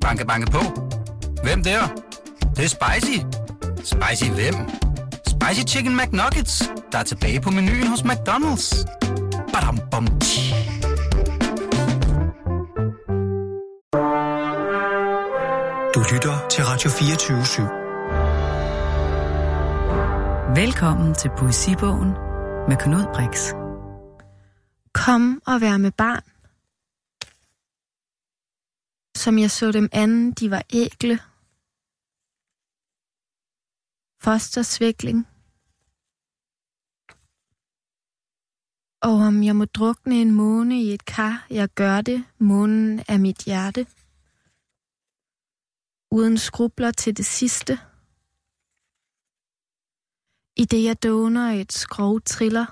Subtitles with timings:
[0.00, 0.62] Banke, banke på.
[1.42, 1.80] Hvem der?
[2.40, 3.18] Det, det er spicy.
[3.76, 4.54] Spicy hvem?
[5.26, 8.84] Spicy Chicken McNuggets, der er tilbage på menuen hos McDonald's.
[9.52, 10.54] Badum, bom, tji.
[15.94, 17.80] Du lytter til Radio 24
[20.54, 22.10] Velkommen til Poesibogen
[22.68, 23.52] med Knud Brix.
[24.94, 26.22] Kom og vær med barn.
[29.22, 31.16] Som jeg så dem anden, de var ægle.
[34.24, 35.18] Fostersvikling.
[39.06, 43.18] Og om jeg må drukne en måne i et kar, jeg gør det, månen er
[43.18, 43.82] mit hjerte.
[46.16, 47.72] Uden skrubler til det sidste.
[50.62, 52.66] I det jeg doner et skrov triller.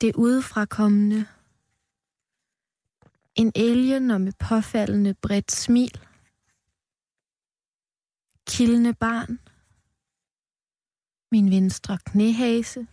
[0.00, 1.35] Det udefrakommende.
[3.36, 6.00] En alien og med påfaldende bredt smil.
[8.46, 9.40] Kildende barn.
[11.32, 12.86] Min venstre knæhase.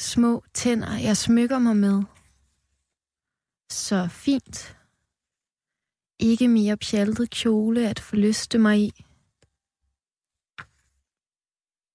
[0.00, 2.02] Små tænder, jeg smykker mig med.
[3.70, 4.76] Så fint.
[6.18, 9.04] Ikke mere pjaltet kjole at forlyste mig i.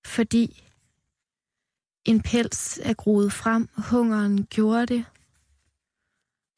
[0.06, 0.64] Fordi
[2.06, 5.06] en pels er groet frem, hungeren gjorde det.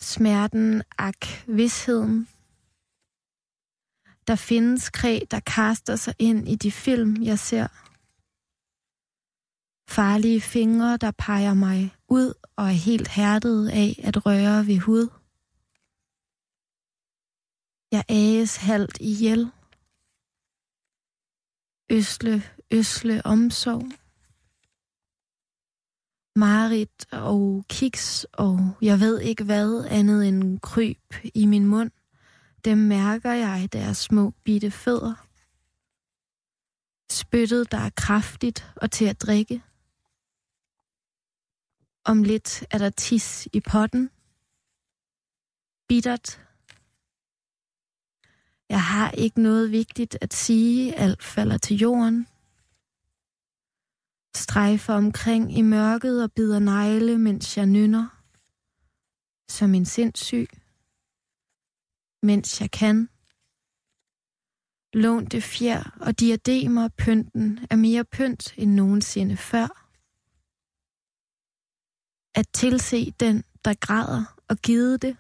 [0.04, 2.28] Smerten, ak, vidsheden.
[4.28, 7.68] Der findes kræ, der kaster sig ind i de film, jeg ser.
[9.90, 15.08] Farlige fingre, der peger mig ud og er helt hærdet af at røre ved hud.
[17.92, 19.52] Jeg ages halvt ihjel.
[21.90, 24.03] Øsle, øsle omsorg.
[26.36, 31.92] Marit og kiks og jeg ved ikke hvad andet end kryb i min mund.
[32.66, 35.14] Dem mærker jeg deres små bitte fødder.
[37.12, 39.62] Spyttet, der er kraftigt og til at drikke.
[42.06, 44.10] Om lidt er der tis i potten.
[45.88, 46.40] Bittert.
[48.70, 52.28] Jeg har ikke noget vigtigt at sige, alt falder til jorden.
[54.36, 58.08] Strejfer omkring i mørket og bider negle, mens jeg nynner.
[59.50, 60.48] Som en sindssyg.
[62.24, 63.10] Mens jeg kan.
[64.94, 69.68] Lånte fjer og diademer pynten er mere pynt end nogensinde før.
[72.40, 75.18] At tilse den, der græder og gide det.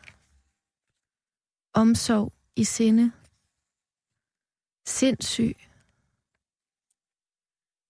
[1.74, 3.12] Omsorg i sinde.
[4.88, 5.56] Sindssyg.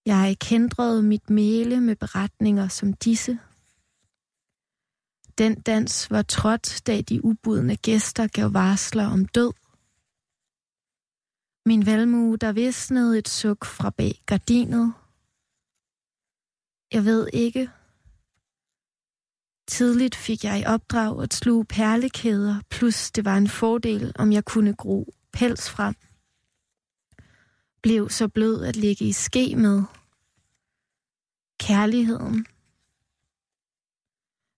[0.06, 3.40] Jeg kendrede mit mæle med beretninger som disse.
[5.38, 9.54] Den dans var trådt, da de ubudne gæster gav varsler om død.
[11.66, 14.94] Min valmue, der visnede et suk fra bag gardinet.
[16.94, 17.70] Jeg ved ikke.
[19.68, 24.46] Tidligt fik jeg i opdrag at sluge perlekæder, plus det var en fordel, om jeg
[24.46, 25.96] kunne gro pels frem
[27.84, 29.84] blev så blød at ligge i ske med.
[31.60, 32.46] Kærligheden.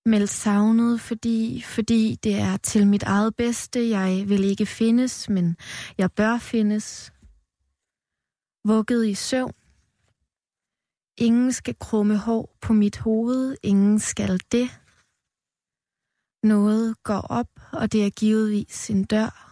[0.05, 3.89] Meld savnet, fordi, fordi det er til mit eget bedste.
[3.89, 5.57] Jeg vil ikke findes, men
[5.97, 7.13] jeg bør findes.
[8.67, 9.53] Vugget i søvn.
[11.17, 13.55] Ingen skal krumme hår på mit hoved.
[13.63, 14.69] Ingen skal det.
[16.43, 19.44] Noget går op, og det er givetvis en dør.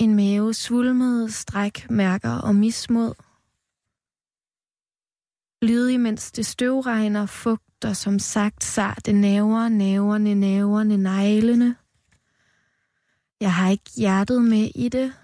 [0.00, 3.14] En mave svulmede stræk, mærker og mismod.
[5.62, 11.76] Lydig, mens det støvregner, fugter som sagt sarte naver, naverne, naverne, neglene.
[13.40, 15.14] Jeg har ikke hjertet med i det.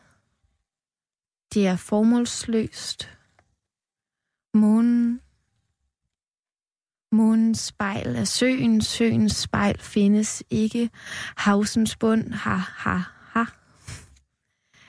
[1.54, 3.10] Det er formålsløst.
[4.54, 5.20] Månen.
[7.12, 10.90] Månens spejl er søen, søens spejl findes ikke.
[11.36, 13.15] Havsens bund har, har,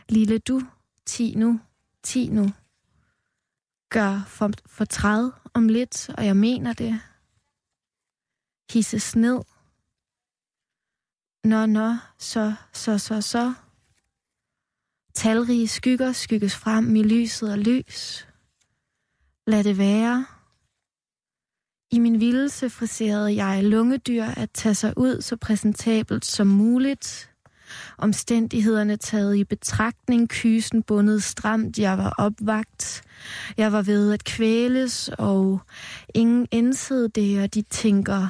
[0.09, 0.61] Lille du,
[1.05, 1.59] ti nu,
[2.03, 2.49] ti nu.
[3.89, 7.01] Gør for, for træd om lidt, og jeg mener det.
[8.71, 9.41] Hisses ned.
[11.43, 13.53] Nå, nå, så, så, så, så.
[15.13, 18.27] Talrige skygger skygges frem i lyset og lys.
[19.47, 20.25] Lad det være.
[21.91, 27.31] I min vildelse friserede jeg lungedyr at tage sig ud så præsentabelt som muligt.
[27.97, 33.01] Omstændighederne taget i betragtning, kysen bundet stramt, jeg var opvagt.
[33.57, 35.61] Jeg var ved at kvæles, og
[36.13, 38.27] ingen indsede det, og de tænker,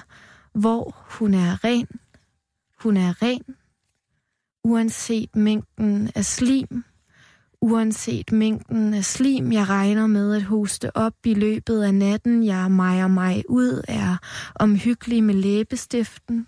[0.54, 1.88] hvor hun er ren.
[2.80, 3.44] Hun er ren,
[4.64, 6.84] uanset mængden af slim,
[7.62, 12.72] uanset mængden af slim, jeg regner med at hoste op i løbet af natten, jeg
[12.72, 14.18] mejer mig ud, er
[14.56, 16.48] omhyggelig med læbestiften.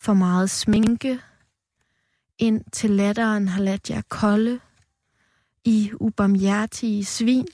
[0.00, 1.20] For meget sminke,
[2.38, 4.60] ind til latteren har ladt jer kolde,
[5.64, 7.46] i ubarmhjertige svin,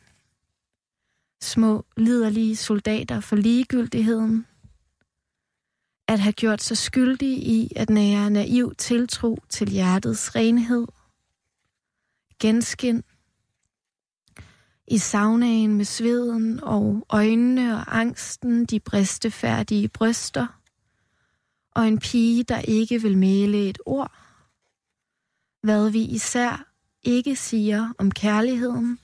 [1.42, 4.46] små liderlige soldater for ligegyldigheden,
[6.08, 10.86] at have gjort sig skyldige i at nære naiv tiltro til hjertets renhed,
[12.40, 13.02] genskin,
[14.86, 20.46] i saunaen med sveden og øjnene og angsten, de bristefærdige bryster,
[21.72, 24.12] og en pige, der ikke vil male et ord.
[25.62, 26.70] Hvad vi især
[27.02, 28.98] ikke siger om kærligheden.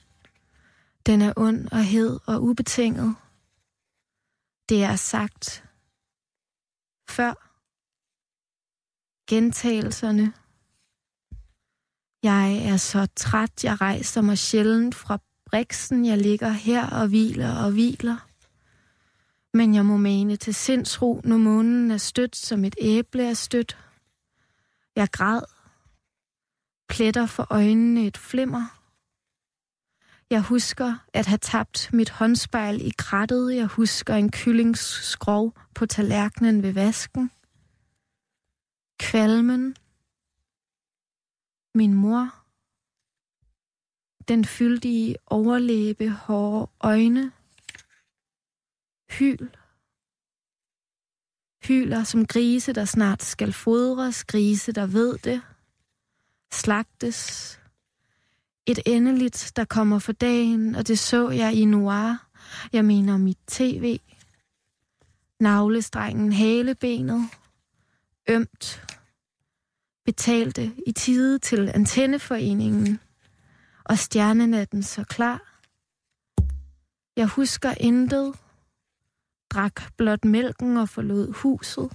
[1.05, 3.15] Den er ond og hed og ubetinget.
[4.69, 5.63] Det er sagt
[7.09, 7.33] før.
[9.29, 10.33] Gentagelserne.
[12.23, 16.05] Jeg er så træt, jeg rejser mig sjældent fra briksen.
[16.05, 18.27] Jeg ligger her og hviler og hviler.
[19.53, 23.77] Men jeg må mene til sindsro, når månen er stødt, som et æble er stødt.
[24.95, 25.41] Jeg græd
[26.89, 28.77] pletter for øjnene et flimmer.
[30.29, 33.55] Jeg husker at have tabt mit håndspejl i krattet.
[33.55, 37.31] Jeg husker en kyllingskrov på tallerkenen ved vasken.
[38.99, 39.75] Kvalmen.
[41.75, 42.33] Min mor.
[44.27, 47.31] Den fyldige overlæbe, hårde øjne.
[49.09, 49.49] Hyl.
[51.63, 55.41] Hyler som grise, der snart skal fodres, grise, der ved det
[56.53, 57.53] slagtes.
[58.65, 62.27] Et endeligt, der kommer for dagen, og det så jeg i noir.
[62.73, 63.99] Jeg mener mit tv.
[65.39, 67.29] Navlestrengen, halebenet.
[68.29, 68.83] Ømt.
[70.05, 72.99] Betalte i tide til antenneforeningen.
[73.83, 75.61] Og stjernenatten så klar.
[77.15, 78.35] Jeg husker intet.
[79.49, 81.91] Drak blot mælken og forlod huset.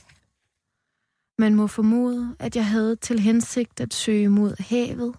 [1.38, 5.16] Man må formode, at jeg havde til hensigt at søge mod havet.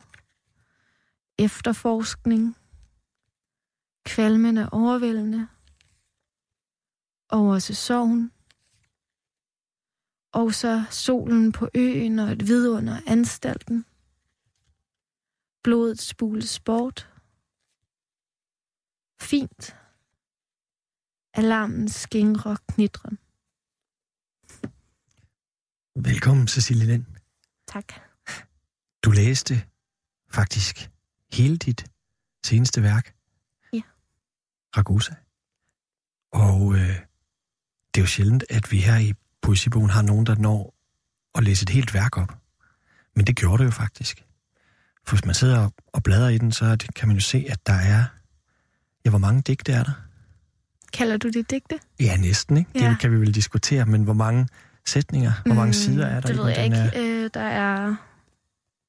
[1.39, 2.57] Efterforskning.
[4.05, 5.47] Kvalmen er overvældende.
[7.29, 8.31] Over sorgen,
[10.31, 13.85] Og så solen på øen og et vidunder anstalten.
[15.63, 17.09] Blodet spules bort.
[19.21, 19.75] Fint.
[21.33, 23.22] Alarmen skingrer knitren.
[25.95, 27.05] Velkommen, Cecilie Lind.
[27.67, 27.93] Tak.
[29.03, 29.63] Du læste
[30.31, 30.89] faktisk
[31.33, 31.85] hele dit
[32.45, 33.13] seneste værk.
[33.73, 33.81] Ja.
[34.77, 35.13] Ragusa.
[36.31, 36.99] Og øh,
[37.93, 40.75] det er jo sjældent, at vi her i Poesibogen har nogen, der når
[41.35, 42.37] at læse et helt værk op.
[43.15, 44.25] Men det gjorde det jo faktisk.
[45.05, 47.67] For hvis man sidder og bladrer i den, så det, kan man jo se, at
[47.67, 48.05] der er...
[49.05, 49.93] Ja, hvor mange digte er der?
[50.93, 51.79] Kalder du det digte?
[51.99, 52.71] Ja, næsten, ikke?
[52.75, 52.89] Ja.
[52.89, 54.47] Det kan vi vel diskutere, men hvor mange
[54.85, 56.71] sætninger, hvor mange sider er der Mm, Det i ved den?
[56.71, 56.97] jeg Den ikke.
[57.19, 57.95] er- Øh, der er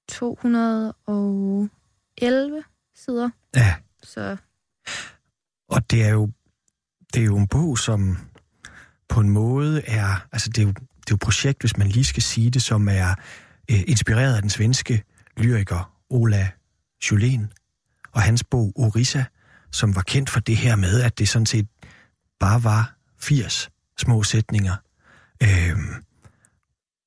[0.08, 2.62] 211
[2.94, 4.36] sider, Ja, så
[5.68, 6.30] Og det er jo,
[7.14, 8.18] det er jo en bog, som
[9.08, 11.88] på en måde er, altså det er jo, det er jo et projekt, hvis man
[11.88, 13.14] lige skal sige det, som er
[13.70, 15.02] øh, inspireret af den svenske
[15.36, 16.50] lyriker Ola
[17.04, 17.46] Julén
[18.12, 19.24] og hans bog Orissa,
[19.70, 21.68] som var kendt for det her med, at det sådan set
[22.40, 24.76] bare var 80 små sætninger.
[25.42, 25.78] Øh,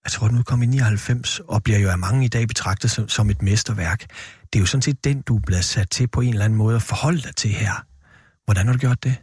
[0.04, 3.10] jeg tror, den udkom i 99, og bliver jo af mange i dag betragtet som,
[3.10, 4.06] som et mesterværk.
[4.54, 6.76] Det er jo sådan set den, du bliver sat til på en eller anden måde
[6.76, 7.86] at forholde dig til her.
[8.46, 9.16] Hvordan har du gjort det?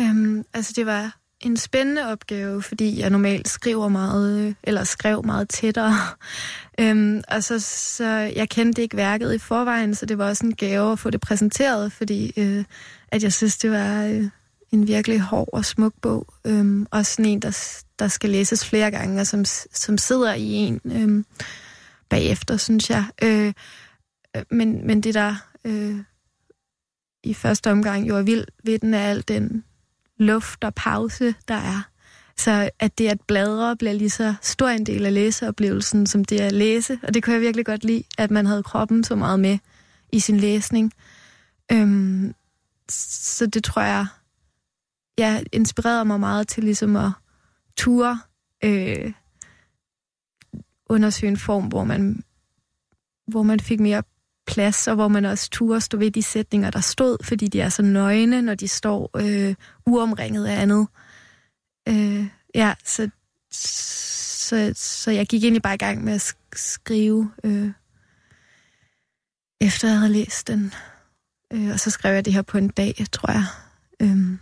[0.00, 5.24] øhm, altså det var en spændende opgave, fordi jeg normalt skriver meget, øh, eller skrev
[5.24, 5.94] meget tættere.
[6.80, 8.04] øhm, og så, så
[8.36, 11.20] jeg kendte ikke værket i forvejen, så det var også en gave at få det
[11.20, 12.64] præsenteret, fordi øh,
[13.08, 14.24] at jeg synes, det var øh,
[14.72, 16.26] en virkelig hård og smuk bog.
[16.46, 20.52] Øhm, og sådan en, der, der skal læses flere gange, og som, som sidder i
[20.52, 21.26] en øhm,
[22.08, 23.04] bagefter, synes jeg.
[23.22, 23.52] Øh,
[24.36, 25.96] øh men, men det der øh,
[27.24, 29.64] i første omgang jo er vildt ved den, er al den
[30.18, 31.88] luft og pause, der er.
[32.36, 36.40] Så at det at bladre bliver lige så stor en del af læseoplevelsen, som det
[36.40, 36.98] at læse.
[37.02, 39.58] Og det kunne jeg virkelig godt lide, at man havde kroppen så meget med
[40.12, 40.92] i sin læsning.
[41.72, 42.34] Øhm,
[42.88, 44.06] så det tror jeg,
[45.18, 47.10] ja, inspirerede mig meget til ligesom at
[47.76, 48.20] ture
[48.64, 49.12] øh,
[50.86, 52.24] undersøge en form, hvor man,
[53.26, 54.02] hvor man fik mere
[54.46, 57.68] plads, og hvor man også turde stå ved de sætninger, der stod, fordi de er
[57.68, 59.54] så nøgne, når de står øh,
[59.86, 60.88] uomringet af andet.
[61.88, 63.10] Øh, ja, så,
[63.50, 67.70] så, så jeg gik egentlig bare i gang med at skrive, øh,
[69.60, 70.72] efter jeg havde læst den.
[71.52, 73.44] Øh, og så skrev jeg det her på en dag, tror jeg.
[74.00, 74.38] Øh.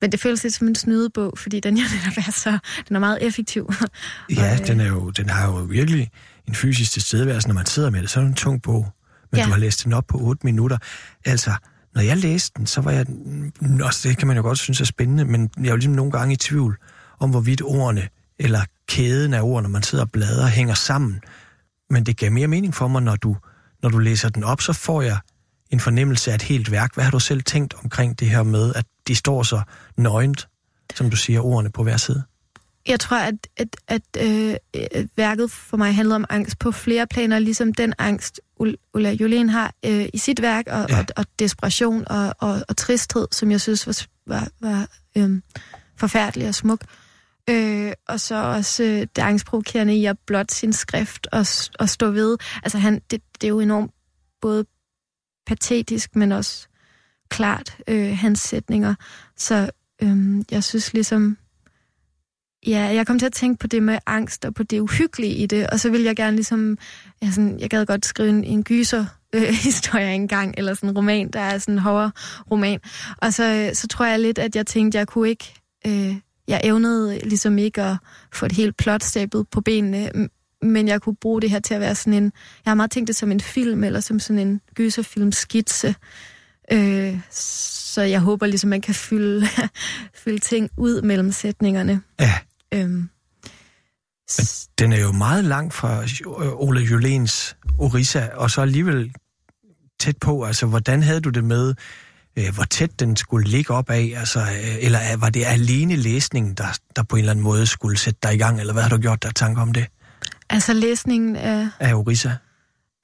[0.00, 3.00] Men det føles lidt som en snydebog, fordi den, jo netop er så, den er
[3.00, 3.72] meget effektiv.
[4.30, 6.10] Ja, Og, øh, den, er jo, den har jo virkelig
[6.48, 8.10] en fysisk tilstedeværelse, når man sidder med det.
[8.10, 8.86] Så er det en tung bog,
[9.32, 9.44] men Ja.
[9.44, 10.78] du har læst den op på 8 minutter.
[11.24, 11.52] Altså,
[11.94, 13.06] når jeg læste den, så var jeg...
[13.82, 16.12] Også det kan man jo godt synes er spændende, men jeg er jo ligesom nogle
[16.12, 16.76] gange i tvivl
[17.18, 21.20] om, hvorvidt ordene eller kæden af ord, når man sidder og bladrer, hænger sammen.
[21.90, 23.36] Men det gav mere mening for mig, når du,
[23.82, 25.18] når du læser den op, så får jeg
[25.70, 26.94] en fornemmelse af et helt værk.
[26.94, 29.60] Hvad har du selv tænkt omkring det her med, at de står så
[29.96, 30.48] nøgent,
[30.94, 32.22] som du siger, ordene på hver side?
[32.86, 34.56] Jeg tror, at, at, at øh,
[35.16, 39.50] værket for mig handlede om angst på flere planer, ligesom den angst, Ul- Ulla Jolén
[39.50, 40.98] har øh, i sit værk, og, Ja.
[40.98, 45.40] og, og desperation og, og, og tristhed, som jeg synes var, var, var øh,
[45.96, 46.80] forfærdelig og smuk.
[47.50, 51.46] Øh, og så også øh, det angstprovokerende i at blot sin skrift og,
[51.78, 52.36] og stå ved.
[52.62, 53.90] Altså han, det, det er jo enormt
[54.40, 54.64] både
[55.46, 56.67] patetisk, men også
[57.28, 58.94] klart, øh, hans sætninger.
[59.36, 59.70] Så
[60.02, 61.36] øh, jeg synes ligesom,
[62.66, 65.46] Ja, jeg kom til at tænke på det med angst og på det uhyggelige i
[65.46, 66.78] det, og så ville jeg gerne ligesom,
[67.22, 70.96] ja, sådan, jeg gad godt skrive en, en gyser øh, historie engang, eller sådan en
[70.96, 72.12] roman, der er sådan en horror
[72.50, 72.80] roman.
[73.16, 75.54] Og så, så tror jeg lidt, at jeg tænkte, jeg kunne ikke,
[75.86, 76.16] øh,
[76.48, 77.96] jeg evnede ligesom ikke at
[78.32, 80.10] få et helt plot stablet på benene,
[80.62, 82.32] men jeg kunne bruge det her til at være sådan en,
[82.64, 85.94] jeg har meget tænkt det som en film, eller som sådan en gyserfilm skitse.
[86.72, 89.46] Øh, så jeg håber ligesom, man kan fylde,
[90.24, 92.00] fylde ting ud mellem sætningerne.
[92.20, 92.34] Ja,
[92.74, 93.08] Øhm,
[94.78, 99.12] den er jo meget langt fra øh, Ola Jolens Orissa, og så alligevel
[100.00, 100.44] tæt på.
[100.44, 101.74] Altså, hvordan havde du det med,
[102.38, 104.12] øh, hvor tæt den skulle ligge op af?
[104.16, 107.98] Altså, øh, eller var det alene læsningen, der, der på en eller anden måde skulle
[107.98, 108.60] sætte dig i gang?
[108.60, 109.86] Eller hvad har du gjort der tanker om det
[110.50, 111.68] altså læsningen af...
[111.80, 112.30] af Orissa?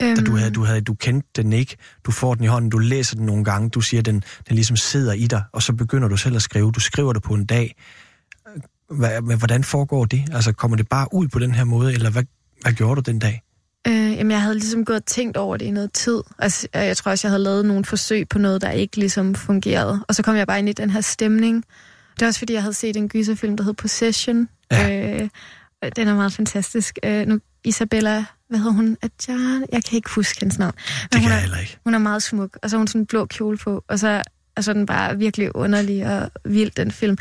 [0.02, 2.70] Øhm, Da du, havde, du, havde, du kendte den ikke, du får den i hånden,
[2.70, 5.72] du læser den nogle gange, du siger, den, den ligesom sidder i dig, og så
[5.72, 6.72] begynder du selv at skrive.
[6.72, 7.76] Du skriver det på en dag.
[8.90, 10.24] Hvad, men hvordan foregår det?
[10.32, 12.22] Altså, kommer det bare ud på den her måde, eller hvad,
[12.62, 13.42] hvad gjorde du den dag?
[13.88, 16.22] Øh, jamen, jeg havde ligesom gået og tænkt over det i noget tid.
[16.38, 19.34] Altså, øh, jeg tror også, jeg havde lavet nogle forsøg på noget, der ikke ligesom
[19.34, 20.04] fungerede.
[20.08, 21.64] Og så kom jeg bare ind i den her stemning.
[22.14, 24.48] Det er også, fordi jeg havde set en gyserfilm, der hed Possession.
[24.70, 25.20] Ja.
[25.22, 25.28] Øh,
[25.96, 26.98] den er meget fantastisk.
[27.04, 28.24] Øh, nu, Isabella,
[28.54, 28.96] hvad hedder hun?
[29.02, 29.66] Adjan?
[29.72, 30.74] Jeg kan ikke huske hendes navn.
[30.74, 31.78] Men Det hun kan er, jeg heller ikke.
[31.84, 34.22] Hun er meget smuk, og så har hun sådan en blå kjole på, og så
[34.56, 37.18] er så den bare virkelig underlig og vild, den film.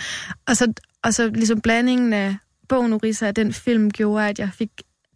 [0.48, 0.74] Og så,
[1.04, 2.36] og så ligesom blandingen af
[2.70, 4.70] bogen Urisa og den film gjorde, at jeg fik,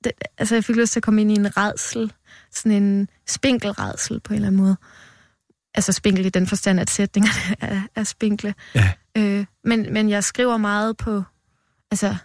[0.03, 2.13] det, altså jeg fik lyst til at komme ind i en redsel,
[2.51, 4.77] sådan en spinkelredsel på en eller anden måde.
[5.75, 8.55] Altså spinkel i den forstand, at sætningerne er, er spinkle.
[8.75, 8.91] Ja.
[9.17, 11.23] Øh, men, men jeg skriver meget på,
[11.91, 12.15] altså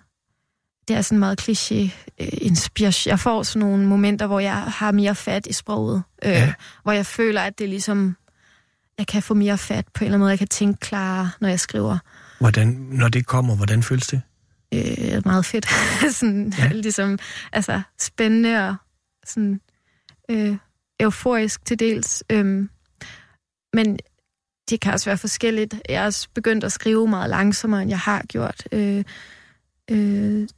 [0.89, 1.75] det er sådan meget kliché
[2.21, 3.11] øh, inspiration.
[3.11, 6.03] Jeg får sådan nogle momenter, hvor jeg har mere fat i sproget.
[6.25, 6.53] Øh, Ja.
[6.83, 8.17] Hvor jeg føler, at det er ligesom,
[8.99, 10.31] jeg kan få mere fat på en eller anden måde.
[10.31, 11.99] Jeg kan tænke klarere, når jeg skriver.
[12.41, 14.23] Hvordan, når det kommer, hvordan føles det?
[14.75, 15.67] Øh, meget fedt.
[16.17, 16.69] sådan, Ja.
[16.73, 17.19] ligesom,
[17.53, 18.75] altså spændende og
[19.27, 19.61] sådan
[20.31, 20.57] øh,
[21.01, 22.23] euforisk til dels.
[22.31, 22.71] Øhm,
[23.73, 23.99] men
[24.71, 25.75] det kan også være forskelligt.
[25.89, 28.65] Jeg har også begyndt at skrive meget langsommere, end jeg har gjort.
[28.73, 29.05] Øh,
[29.93, 30.49] øh,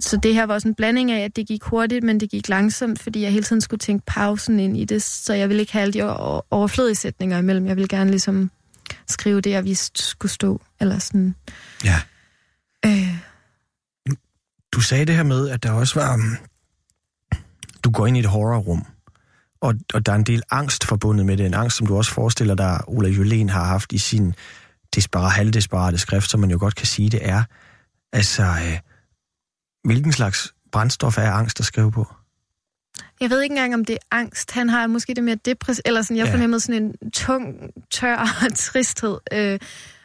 [0.00, 2.48] så det her var også en blanding af, at det gik hurtigt, men det gik
[2.48, 5.72] langsomt, fordi jeg hele tiden skulle tænke pausen ind i det, så jeg ville ikke
[5.72, 6.02] have alle de
[6.50, 7.66] overflødige sætninger imellem.
[7.66, 8.50] Jeg ville gerne ligesom
[9.08, 10.60] skrive det, jeg vidste skulle stå.
[10.80, 11.34] Eller sådan.
[11.84, 12.00] Ja.
[12.86, 13.14] Øh,
[14.72, 16.14] Du sagde det her med, at der også var...
[16.14, 16.36] um,
[17.84, 18.86] Du går ind i et horrorrum,
[19.60, 21.46] og, og der er en del angst forbundet med det.
[21.46, 24.34] En angst, som du også forestiller dig, Ola Jolén har haft i sin
[24.94, 27.42] desperat, halvdesperate skrift, som man jo godt kan sige, det er.
[28.12, 28.78] Altså, øh,
[29.84, 32.06] hvilken slags brændstof er angst at skrive på?
[33.20, 34.50] Jeg ved ikke engang, om det er angst.
[34.50, 36.32] Han har måske det mere depress, eller sådan, jeg Ja.
[36.32, 38.24] fornemmede sådan en tung, tør
[38.56, 39.18] tristhed.
[39.32, 39.58] Øh,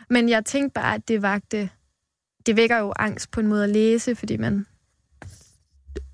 [0.10, 1.70] men jeg tænkte bare, at det vagte...
[2.46, 4.66] Det vækker jo angst på en måde at læse, fordi man,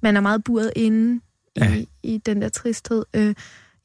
[0.01, 1.15] man er meget buret inde
[1.55, 1.65] i, Ja.
[1.65, 1.83] ja.
[2.03, 3.05] i den der tristhed.
[3.13, 3.35] Øh,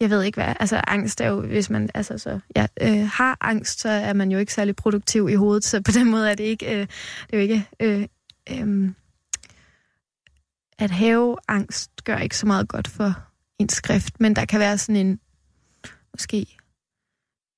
[0.00, 3.36] jeg ved ikke hvad, altså angst er jo, hvis man altså så, ja, øh, har
[3.40, 6.34] angst, så er man jo ikke særlig produktiv i hovedet, så på den måde er
[6.34, 8.06] det ikke, øh, det er jo ikke, øh,
[8.50, 8.90] øh,
[10.78, 13.14] at have angst gør ikke så meget godt for
[13.58, 15.20] en skrift, men der kan være sådan en,
[16.14, 16.46] måske,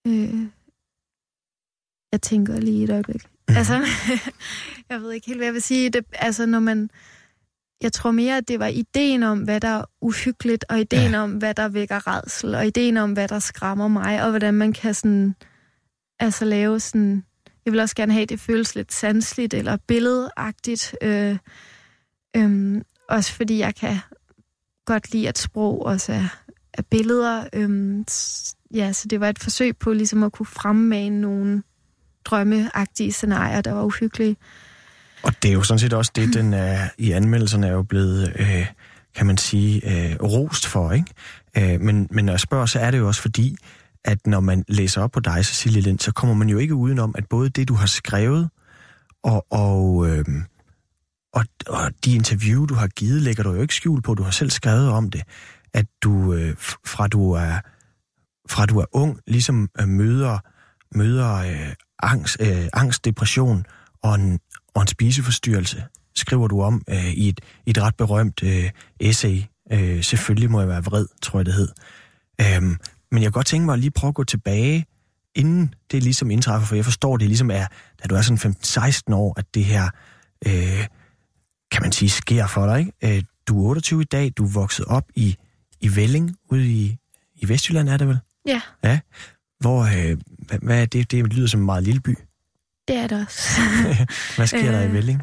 [0.07, 0.47] øh,
[2.13, 3.23] jeg tænker lige et øjeblik.
[3.49, 3.57] Mhm.
[3.57, 3.75] Altså,
[4.91, 5.91] jeg ved ikke helt, hvad jeg vil sige.
[5.91, 6.91] Det, altså, når man,
[7.87, 11.23] jeg tror mere, at det var ideen om, hvad der er uhyggeligt, og ideen Ja.
[11.23, 14.73] om, hvad der vækker redsel, og ideen om, hvad der skræmmer mig, og hvordan man
[14.73, 15.35] kan sådan,
[16.21, 17.25] altså lave sådan
[17.67, 20.97] jeg vil også gerne have, at det føles lidt sansligt eller billedagtigt.
[21.03, 21.39] Øh,
[22.37, 23.99] øh, også fordi jeg kan
[24.85, 26.39] godt lide, at sprog også er,
[26.73, 27.49] er billeder.
[27.53, 28.05] Øh,
[28.75, 31.63] ja, så det var et forsøg på ligesom at kunne fremmane nogle
[32.25, 34.37] drømmeagtige scenarier, der var uhyggelige.
[35.27, 38.33] Og det er jo sådan set også det, den er i anmeldelserne er jo blevet,
[38.39, 38.67] øh,
[39.15, 41.75] kan man sige, øh, rost for, ikke?
[41.75, 43.57] Øh, men, men når jeg spørger, så er det jo også fordi,
[44.05, 47.15] at når man læser op på dig, Cecilie Lind, så kommer man jo ikke udenom,
[47.19, 48.51] at både det, du har skrevet,
[49.23, 50.25] og, og, øh,
[51.33, 54.15] og, og de interview, du har givet, lægger du jo ikke skjul på.
[54.15, 55.23] Du har selv skrevet om det,
[55.75, 56.55] at du øh,
[56.87, 57.61] fra du er
[58.49, 60.39] fra du er ung, ligesom øh, møder,
[60.95, 63.65] møder øh, angst, øh, angst, depression
[64.03, 64.41] og en,
[64.77, 65.85] og en spiseforstyrrelse,
[66.17, 69.43] skriver du om øh, i, et, i et ret berømt øh, essay.
[69.73, 71.69] Øh, selvfølgelig må jeg være vred, tror jeg det hed.
[72.41, 72.77] Øhm,
[73.11, 74.87] men jeg kan godt tænke mig at lige prøve at gå tilbage,
[75.35, 77.67] inden det ligesom indtræffer, for jeg forstår, det ligesom er,
[78.03, 78.55] da du er sådan
[79.11, 79.91] 15-16 år, at det her,
[80.47, 80.87] øh,
[81.71, 82.79] kan man sige, sker for dig.
[82.79, 83.17] Ikke?
[83.17, 85.37] Øh, du er 28 i dag, du er vokset op i,
[85.81, 86.97] i Velling, ude i,
[87.35, 88.19] i Vestjylland, er det vel?
[88.47, 88.61] Ja.
[88.85, 89.01] Ja.
[89.61, 91.11] Hvor, øh, hvad, hvad er det?
[91.11, 92.19] Det lyder som en meget lille by.
[92.89, 93.61] Det er det også.
[94.37, 95.23] hvad sker der i Øh, Velling?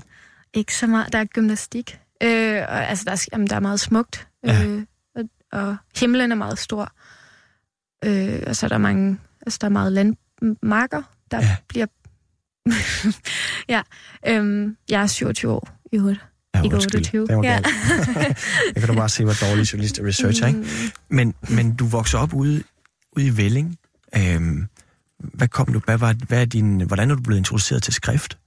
[0.53, 1.13] Ikke så meget.
[1.13, 2.00] Der er gymnastik.
[2.24, 4.27] Øh, og, altså, der er, jamen, der er meget smukt.
[4.43, 4.63] Ja.
[4.65, 4.84] Øh,
[5.15, 6.91] og, og himlen er meget stor.
[8.05, 9.17] Øh, og så er der mange...
[9.46, 11.01] Altså, der er meget landmarker,
[11.32, 11.55] der Ja.
[11.67, 11.86] bliver...
[13.74, 13.82] ja.
[14.27, 16.20] Øhm, jeg er 27 år i hovedet.
[16.55, 17.00] Ja, ikke undskyld.
[17.00, 17.27] 28.
[17.27, 17.60] Det var Ja.
[18.75, 20.60] jeg kan da bare se, hvor dårlig journalist og researcher, ikke?
[20.60, 20.65] Mm,
[21.10, 22.63] Men, men du voksede op ude,
[23.17, 23.77] ude i Velling.
[24.17, 24.67] Øhm,
[25.24, 28.38] hvad kom du, hvad var, hvad er din, hvordan er du blevet introduceret til skrift?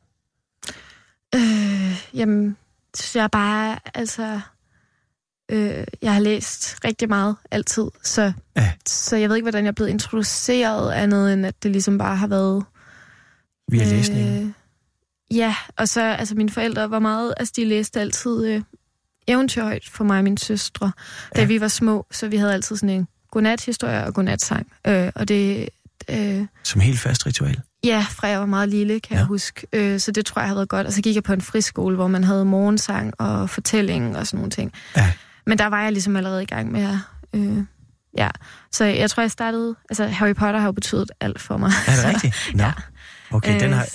[1.34, 2.56] Øh, jamen,
[2.94, 4.40] så jeg er bare, altså...
[5.50, 8.72] Øh, jeg har læst rigtig meget altid, så, Ja.
[8.86, 12.16] så jeg ved ikke, hvordan jeg er blevet introduceret andet, end at det ligesom bare
[12.16, 12.64] har været...
[13.70, 14.54] Via øh, læsningen?
[15.30, 18.62] Ja, og så, altså mine forældre var meget, altså de læste altid øh,
[19.28, 20.92] eventyrhøjt for mig og mine søstre,
[21.36, 21.46] da Ja.
[21.46, 24.72] vi var små, så vi havde altid sådan en godnat-historie og godnat-sang.
[24.86, 25.68] Øh, og det,
[26.10, 27.60] øh, Som helt fast ritual?
[27.84, 29.18] Ja, fra jeg var meget lille, kan Ja.
[29.18, 29.66] jeg huske.
[29.72, 30.86] Øh, så det tror jeg har været godt.
[30.86, 34.38] Og så gik jeg på en friskole, hvor man havde morgensang og fortælling og sådan
[34.38, 34.72] nogle ting.
[34.96, 35.12] Ja.
[35.46, 36.96] Men der var jeg ligesom allerede i gang med at...
[37.34, 37.58] Øh,
[38.18, 38.28] ja,
[38.72, 39.74] så jeg tror, jeg startede...
[39.90, 41.70] Altså, Harry Potter har jo betydet alt for mig.
[41.86, 42.50] Er det så, rigtigt?
[42.54, 42.72] Nå, Ja.
[43.30, 43.88] okay, den Øh, har,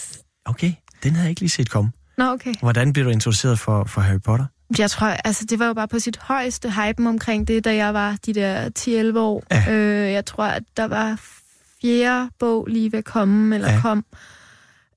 [0.45, 1.91] okay, den havde jeg ikke lige set komme.
[2.17, 2.53] Nå, okay.
[2.61, 4.45] Hvordan blev du introduceret for, for Harry Potter?
[4.77, 7.93] Jeg tror, altså, det var jo bare på sit højeste hypen omkring det, da jeg
[7.93, 8.69] var de der
[9.13, 9.43] 10-11 år.
[9.51, 9.71] Ja.
[9.73, 11.19] Øh, jeg tror, at der var
[11.81, 13.79] fjerde bog lige ved at komme, eller Ja.
[13.81, 14.05] kom.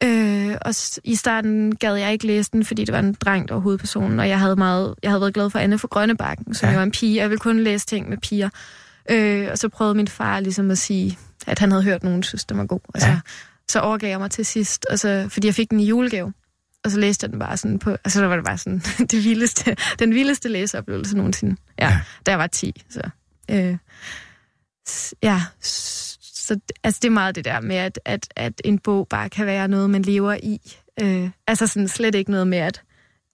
[0.04, 3.54] Øh, og i starten gad jeg ikke læse den, fordi det var en dreng, der
[3.54, 6.66] var hovedpersonen, og jeg havde, meget, jeg havde været glad for Anne fra Grønnebakken, som
[6.68, 6.72] Ja.
[6.72, 7.16] jo var en pige.
[7.16, 8.48] Jeg ville kun læse ting med piger.
[9.10, 12.44] Øh, og så prøvede min far ligesom at sige, at han havde hørt nogen synes,
[12.44, 12.80] den var god.
[12.88, 13.20] Og så, Ja.
[13.68, 16.32] så overgav jeg mig til sidst, og så, fordi jeg fik den i julegave.
[16.84, 18.78] Og så læste jeg den bare sådan på, altså der var det bare sådan
[19.10, 21.56] det vildeste, den vildeste læseoplevelse nogensinde.
[21.78, 22.00] Ja, Ja.
[22.26, 23.00] da jeg var 10, så.
[23.50, 23.76] Øh,
[25.22, 25.42] ja,
[26.44, 29.46] så altså det er meget det der med, at, at, at en bog bare kan
[29.46, 30.76] være noget, man lever i.
[31.02, 32.82] Øh, altså sådan slet ikke noget med, at,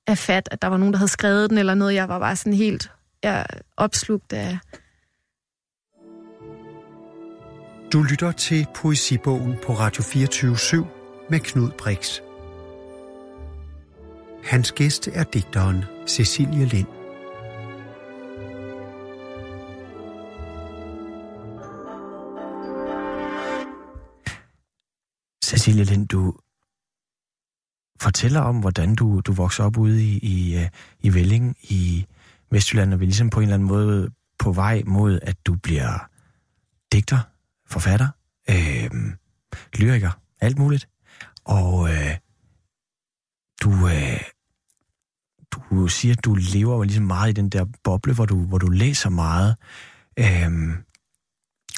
[0.07, 2.37] at fat, at der var nogen, der havde skrevet den, eller noget, jeg var bare
[2.37, 2.91] sådan helt
[3.23, 3.47] jeg
[3.77, 4.59] opslugt af.
[7.93, 10.57] Du lytter til Poesibogen på Radio 24
[11.31, 12.21] med Knud Brix.
[14.45, 17.00] Hans gæst er digteren Cecilie Lind.
[25.51, 26.35] Cecilie Lind, du
[28.01, 30.69] fortæller om, hvordan du, du voksede op ude i, i, øh,
[31.01, 32.07] i Velling i
[32.51, 35.57] Vestjylland, og vi er ligesom på en eller anden måde på vej mod, at du
[35.57, 36.09] bliver
[36.93, 37.19] digter,
[37.67, 38.09] forfatter,
[38.51, 38.91] øh,
[39.75, 40.11] lyriker,
[40.41, 40.89] alt muligt.
[41.45, 42.17] Og øh,
[43.63, 44.21] du, øh,
[45.53, 48.59] du siger, at du lever jo ligesom meget i den der boble, hvor du, hvor
[48.59, 49.57] du læser meget.
[50.19, 50.51] Øh,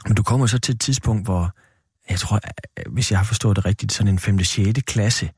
[0.07, 1.55] men du kommer så til et tidspunkt, hvor
[2.11, 2.41] jeg tror,
[2.91, 4.45] hvis jeg har forstået det rigtigt, sådan en 5.
[4.45, 4.81] 6.
[4.87, 5.31] klasse,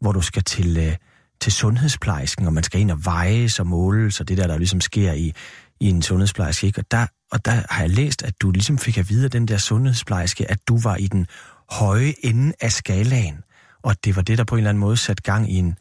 [0.00, 0.96] hvor du skal til, øh,
[1.40, 4.80] til sundhedsplejersken, og man skal ind og vejes og måles, og det der, der ligesom
[4.80, 5.32] sker i,
[5.80, 6.66] i en sundhedsplejerske.
[6.66, 6.80] Ikke?
[6.80, 9.48] Og, der, og der har jeg læst, at du ligesom fik at vide af den
[9.48, 11.26] der sundhedsplejerske, at du var i den
[11.70, 13.44] høje ende af skalaen,
[13.82, 15.78] og at det var det, der på en eller anden måde satte gang i en,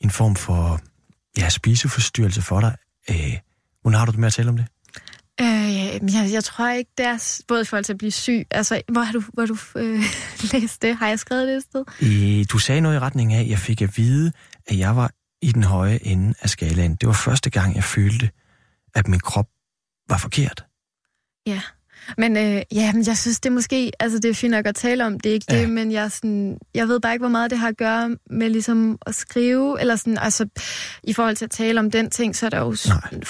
[0.00, 0.80] en form for
[1.38, 2.76] ja, spiseforstyrrelse for dig.
[3.10, 3.38] Øh,
[3.82, 4.66] hvordan har du det med at tale om det?
[5.40, 8.46] Øh, jeg, jeg tror ikke, det er både i forhold til at blive syg.
[8.50, 10.02] Altså, hvor har du, hvor har du øh,
[10.52, 10.96] læst det?
[10.96, 11.84] Har jeg skrevet det et sted?
[12.02, 14.32] Øh, du sagde noget i retning af, at jeg fik at vide,
[14.66, 15.10] at jeg var
[15.42, 16.94] i den høje ende af skalaen.
[16.94, 18.30] Det var første gang, jeg følte,
[18.94, 19.46] at min krop
[20.08, 20.64] var forkert.
[21.46, 21.60] Ja.
[22.18, 24.74] Men øh, ja, men jeg synes, det er måske, altså det er fint nok at
[24.74, 25.60] tale om, det er ikke ja.
[25.60, 28.50] det, men jeg, sådan, jeg ved bare ikke, hvor meget det har at gøre med
[28.50, 30.46] ligesom at skrive, eller sådan, altså
[31.02, 32.76] i forhold til at tale om den ting, så er der jo...
[32.88, 33.20] Nej.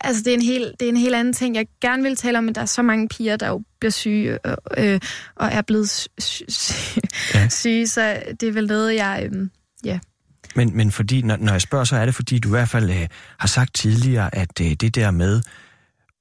[0.00, 2.38] Altså, det er, en helt, det er en helt anden ting, jeg gerne vil tale
[2.38, 5.00] om, men der er så mange piger, der jo bliver syge øh, øh,
[5.36, 6.98] og er blevet sy- sy-
[7.34, 7.48] ja.
[7.48, 9.28] syge, så det er vel noget, jeg...
[9.32, 9.48] Øh,
[9.84, 9.98] ja.
[10.56, 12.90] Men, men fordi, når, når jeg spørger, så er det, fordi du i hvert fald
[12.90, 15.42] øh, har sagt tidligere, at øh, det der med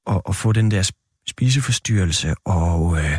[0.07, 0.91] at, at få den der
[1.27, 3.17] spiseforstyrrelse, og øh,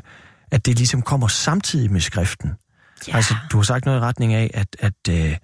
[0.51, 2.51] at det ligesom kommer samtidig med skriften.
[3.09, 3.17] Ja.
[3.17, 5.37] Altså, du har sagt noget i retning af, at, at, øh,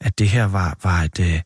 [0.00, 1.40] at det her var, var, et, øh,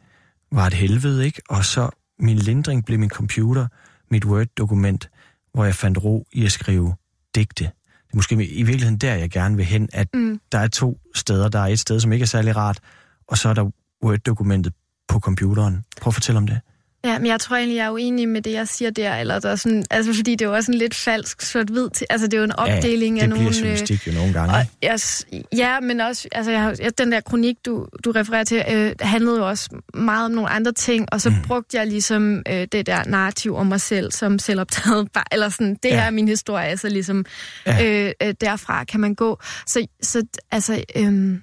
[0.53, 1.43] var et helvede, ikke?
[1.49, 3.66] Og så min lindring blev min computer,
[4.11, 5.11] mit Word-dokument,
[5.55, 6.94] hvor jeg fandt ro i at skrive
[7.35, 7.64] digte.
[7.64, 10.40] Det er måske i virkeligheden der, jeg gerne vil hen, at mm.
[10.52, 11.48] der er to steder.
[11.48, 12.81] Der er et sted, som ikke er særlig rart,
[13.29, 13.70] og så er der
[14.05, 14.72] Word-dokumentet
[15.09, 15.85] på computeren.
[16.00, 16.61] Prøv at fortælle om det.
[17.05, 19.51] Ja, men jeg tror egentlig, jeg er uenig med det, jeg siger der, eller der
[19.51, 22.35] er sådan, altså fordi det er jo også en lidt falsk sort-hvid, til, altså det
[22.35, 23.45] er jo en opdeling ja, af nogle...
[23.45, 24.55] det bliver journalistik jo nogle gange.
[24.55, 28.93] Og, yes, ja, men også, altså jeg, den der kronik, du, du refererer til, øh,
[29.01, 31.37] handlede jo også meget om nogle andre ting, og så mm.
[31.47, 35.75] brugte jeg ligesom øh, det der narrativ om mig selv som selvoptaget, bare, eller sådan,
[35.83, 35.95] det Ja.
[35.97, 37.25] her er min historie, altså ligesom
[37.67, 38.05] Ja.
[38.07, 39.41] øh, øh, derfra kan man gå.
[39.67, 40.85] Så, så altså...
[40.97, 41.39] Øh,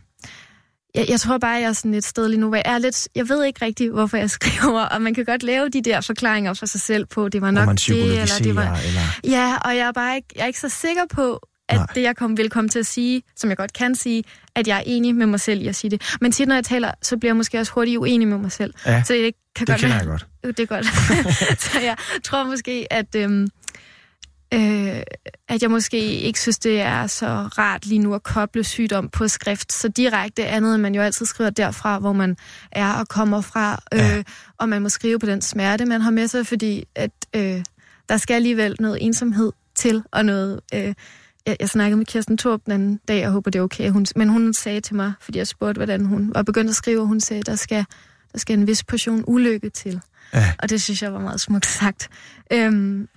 [0.95, 3.08] jeg, jeg tror bare, jeg er sådan et sted lige nu, hvor jeg er lidt...
[3.15, 6.53] Jeg ved ikke rigtig, hvorfor jeg skriver, og man kan godt lave de der forklaringer
[6.53, 8.77] for sig selv på, det var nok man det, eller det var...
[8.88, 9.01] eller...
[9.38, 11.86] Ja, og jeg er bare ikke, jeg er ikke så sikker på, at Nej.
[11.95, 14.23] Det, jeg kom, vil komme til at sige, som jeg godt kan sige,
[14.56, 16.15] at jeg er enig med mig selv i at sige det.
[16.21, 18.73] Men tit, når jeg taler, så bliver jeg måske også hurtigt uenig med mig selv.
[18.86, 20.58] Ja, Så det kan det godt kender være, jeg godt.
[20.58, 20.86] Det er godt.
[21.71, 23.47] så jeg tror måske, at, øhm,
[24.54, 25.02] øh,
[25.50, 29.28] at jeg måske ikke synes, det er så rart lige nu at koble sygdom på
[29.28, 32.38] skrift så direkte andet, end man jo altid skriver derfra, hvor man
[32.72, 33.82] er og kommer fra.
[33.94, 34.24] Øh, Ja.
[34.58, 37.63] Og man må skrive på den smerte, man har med sig, fordi at, øh,
[38.10, 40.60] der skal alligevel noget ensomhed til, og noget...
[40.74, 40.94] Øh,
[41.46, 43.89] jeg, jeg snakkede med Kirsten Torp den anden dag, jeg håber, det er okay.
[43.89, 47.02] Hun, men hun sagde til mig, fordi jeg spurgte, hvordan hun var begyndt at skrive,
[47.02, 47.86] og hun sagde, der skal,
[48.34, 50.02] der skal en vis portion ulykke til.
[50.34, 50.54] Ja.
[50.60, 52.10] Og det synes jeg var meget smukt sagt.
[52.54, 53.08] Øhm,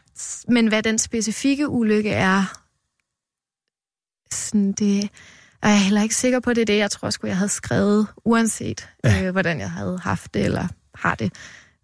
[0.49, 2.59] men hvad den specifikke ulykke er,
[4.35, 5.11] sådan det
[5.63, 6.79] er jeg heller ikke sikker på, det er det.
[6.79, 9.25] Jeg tror sgu, jeg havde skrevet, uanset Ja.
[9.27, 11.33] øh, hvordan jeg havde haft det, eller har det.
[11.33, 11.39] Du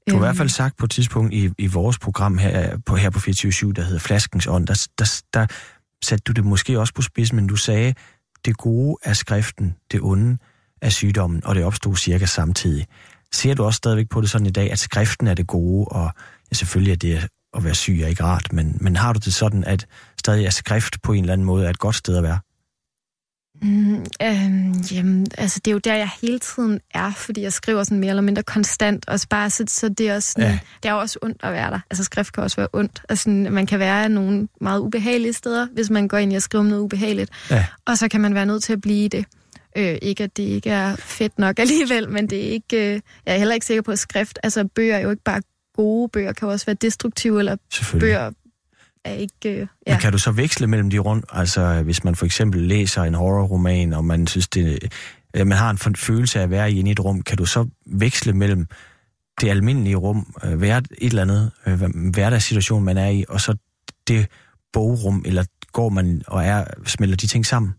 [0.08, 2.96] har i Øhm, hvert fald sagt på et tidspunkt i, i vores program her på,
[2.96, 5.46] her på 24 der hedder Flaskens Ånd, der, der, der
[6.04, 7.94] satte du det måske også på spids, men du sagde,
[8.44, 10.38] det gode er skriften, det onde
[10.82, 12.86] er sygdommen, og det opstod cirka samtidig.
[13.32, 16.10] Ser du også stadigvæk på det sådan i dag, at skriften er det gode, og
[16.50, 19.34] ja, selvfølgelig er det at være syg er ikke rart, men, men har du det
[19.34, 19.86] sådan, at
[20.18, 22.38] stadig er skrift på en eller anden måde er et godt sted at være?
[23.62, 27.82] Mm, øhm, jamen, altså det er jo der, jeg hele tiden er, fordi jeg skriver
[27.84, 30.58] sådan mere eller mindre konstant, og bare så, så det er også sådan, Ja.
[30.82, 31.78] det er jo også ondt at være der.
[31.90, 33.02] Altså skrift kan også være ondt.
[33.08, 36.60] Altså, man kan være nogle meget ubehagelige steder, hvis man går ind i at skrive
[36.60, 37.66] om noget ubehageligt, Ja.
[37.86, 39.24] og så kan man være nødt til at blive det.
[39.76, 43.34] Øh, ikke at det ikke er fedt nok alligevel, men det er ikke, øh, jeg
[43.34, 45.42] er heller ikke sikker på, at skrift, altså bøger er jo ikke bare
[45.74, 47.56] gode bøger, kan også være destruktive, eller
[48.00, 48.30] bøger
[49.04, 49.92] er ikke, øh, Ja.
[49.92, 51.24] Men kan du så veksle mellem de rundt?
[51.32, 54.92] Altså, hvis man for eksempel læser en horrorroman, og man synes, det,
[55.36, 58.32] øh, man har en følelse af at være i et rum, kan du så veksle
[58.32, 58.66] mellem
[59.40, 61.82] det almindelige rum, øh, hver, et eller andet øh,
[62.12, 63.56] hverdagssituation, man er i, og så
[64.08, 64.26] det
[64.72, 67.74] bogrum, eller går man og er, smelter de ting sammen?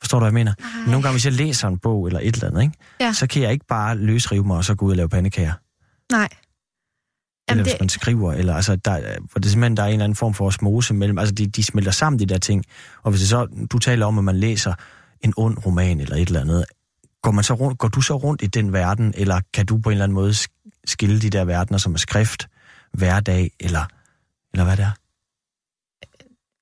[0.00, 0.54] Forstår du, hvad jeg mener?
[0.58, 0.66] Ej.
[0.86, 2.74] Nogle gange, hvis jeg læser en bog eller et eller andet, ikke?
[3.00, 3.12] Ja.
[3.12, 5.52] så kan jeg ikke bare løsrive mig og så gå ud og lave pandekager.
[6.12, 6.28] Nej.
[7.48, 10.04] Eller Jamen, hvis man skriver, eller altså, der, hvor det simpelthen der er en eller
[10.04, 12.64] anden form for osmose mellem, altså de, de smelter sammen, de der ting.
[13.02, 14.74] Og hvis det så, du taler om, at man læser
[15.20, 16.64] en ond roman eller et eller andet,
[17.22, 19.88] går, man så rundt, går du så rundt i den verden, eller kan du på
[19.88, 22.48] en eller anden måde sk- skille de der verdener, som er skrift,
[22.92, 23.84] hverdag, eller,
[24.52, 24.90] eller hvad det er?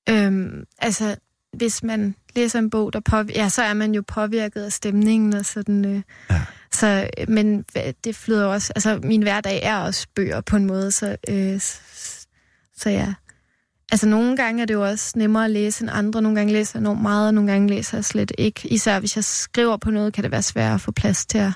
[0.09, 1.15] Øhm, altså,
[1.53, 5.33] hvis man læser en bog, der påvirker, ja, så er man jo påvirket af stemningen
[5.33, 5.85] og sådan.
[5.85, 6.41] Øh, Ja.
[6.73, 7.65] Så, men
[8.03, 11.59] det flyder også, altså min hverdag er også bøger på en måde, så, øh,
[12.77, 13.13] så ja.
[13.91, 16.21] Altså nogle gange er det jo også nemmere at læse end andre.
[16.21, 18.67] Nogle gange læser jeg enormt meget, og nogle gange læser jeg slet ikke.
[18.67, 21.51] Især hvis jeg skriver på noget, kan det være svært at få plads til at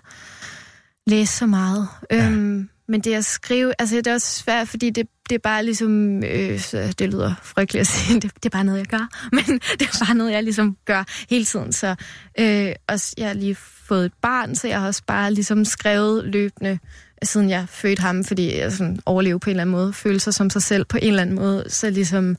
[1.08, 1.88] læse så meget.
[2.12, 2.30] Ja.
[2.30, 5.65] Øhm, men det at skrive, altså det er også svært, fordi det, det er bare
[5.65, 9.08] ligesom, øh, så det lyder frygteligt at sige, det, det er bare noget, jeg gør,
[9.36, 11.73] men det er bare noget, jeg ligesom gør hele tiden.
[11.73, 11.95] Så
[12.39, 13.56] øh, også, jeg har lige
[13.88, 16.80] fået et barn, så jeg har også bare ligesom skrevet løbende,
[17.23, 20.34] siden jeg fødte ham, fordi jeg sådan overlever på en eller anden måde, føler sig
[20.34, 22.38] som sig selv på en eller anden måde, så ligesom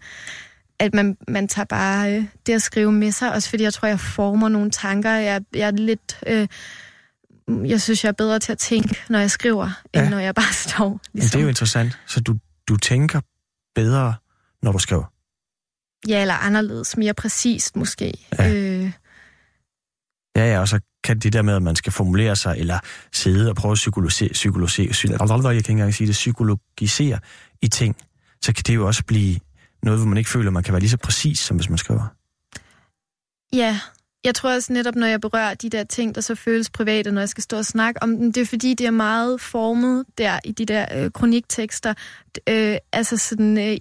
[0.79, 3.89] at man, man tager bare øh, det at skrive med sig, også fordi jeg tror,
[3.89, 5.11] jeg former nogle tanker.
[5.11, 6.19] Jeg, jeg er lidt...
[6.27, 6.49] Øh,
[7.49, 10.01] jeg synes, jeg er bedre til at tænke, når jeg skriver, Ja.
[10.03, 11.01] end når jeg bare står.
[11.13, 11.13] Ligesom.
[11.13, 11.99] Men det er jo interessant.
[12.07, 12.37] Så du,
[12.69, 13.21] du tænker
[13.75, 14.15] bedre,
[14.63, 15.05] når du skriver?
[16.09, 18.13] Ja, eller anderledes, mere præcist måske.
[18.39, 18.53] Ja.
[18.55, 18.93] Øh,
[20.37, 22.79] Ja, ja, og så kan det der med, at man skal formulere sig, eller
[23.13, 27.19] sidde og prøve at psykologisere, psykologisere, jeg kan ikke engang sige det, psykologisere
[27.63, 27.97] i ting,
[28.43, 29.39] så kan det jo også blive
[29.83, 31.79] noget, hvor man ikke føler, at man kan være lige så præcis, som hvis man
[31.79, 32.07] skriver.
[33.53, 33.81] ja,
[34.25, 37.21] jeg tror også netop, når jeg berører de der ting, der så føles private, når
[37.21, 40.39] jeg skal stå og snakke om dem, det er fordi, det er meget formet der
[40.45, 41.95] i de der øh, kroniktekster.
[42.49, 43.77] Øh, altså sådan, øh,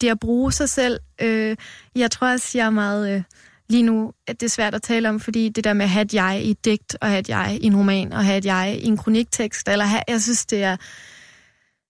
[0.00, 1.00] det at bruge sig selv.
[1.20, 1.56] Øh,
[1.96, 3.16] jeg tror også, jeg er meget...
[3.16, 3.22] Øh,
[3.68, 6.04] lige nu, at det er svært at tale om, fordi det der med at have
[6.04, 8.44] et jeg i et digt, og have et jeg i en roman, og have et
[8.44, 10.76] jeg i en kroniktekst, eller have, jeg synes, det er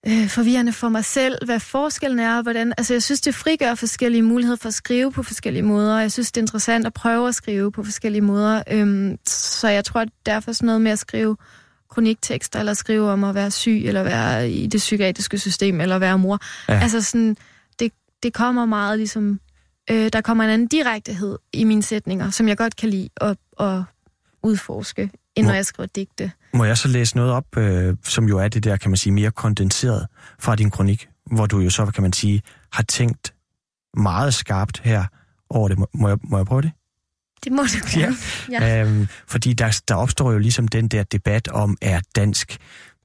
[0.07, 3.75] øh, forvirrende for mig selv, hvad forskellen er, og hvordan, altså jeg synes, det frigør
[3.75, 7.29] forskellige muligheder for at skrive på forskellige måder, jeg synes, det er interessant at prøve
[7.29, 10.99] at skrive på forskellige måder, øhm, så jeg tror, at derfor sådan noget med at
[10.99, 11.37] skrive
[11.91, 16.19] kroniktekster, eller skrive om at være syg, eller være i det psykiatriske system, eller være
[16.19, 16.39] mor,
[16.69, 16.81] Ja.
[16.81, 17.37] altså sådan,
[17.81, 17.93] det,
[18.23, 19.41] det kommer meget ligesom
[19.91, 23.37] øh, der kommer en anden direktehed i mine sætninger, som jeg godt kan lide at,
[23.61, 23.83] at
[24.43, 26.33] udforske, end når jeg skriver digte.
[26.55, 29.13] Må jeg så læse noget op, øh, som jo er det der, kan man sige,
[29.13, 30.07] mere kondenseret
[30.39, 33.35] fra din kronik, hvor du jo så, kan man sige, har tænkt
[33.97, 35.05] meget skarpt her
[35.51, 35.79] over det.
[35.95, 36.73] Må, jeg, må jeg prøve det?
[37.45, 38.17] Det må du gerne.
[38.51, 38.67] Ja.
[38.67, 38.85] Ja.
[38.85, 42.59] Øhm, fordi der, der opstår jo ligesom den der debat om, er dansk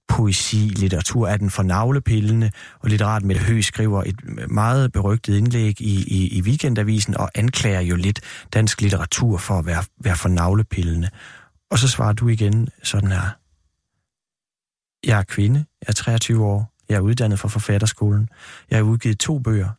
[0.07, 4.15] poesi, litteratur, er den for navlepillende, og litterat Mette Høgh skriver et
[4.49, 8.19] meget berygtet indlæg i, i, i weekendavisen og anklager jo lidt
[8.53, 11.09] dansk litteratur for at være, være for navlepillende.
[11.71, 13.29] Og så svarer du igen sådan her.
[15.07, 18.29] Jeg er kvinde, jeg er 23 år, jeg er uddannet fra forfatterskolen,
[18.69, 19.69] jeg har udgivet to bøger,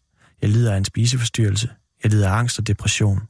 [0.43, 1.71] jeg lider af en spiseforstyrrelse,
[2.03, 3.21] jeg lider af angst og depression.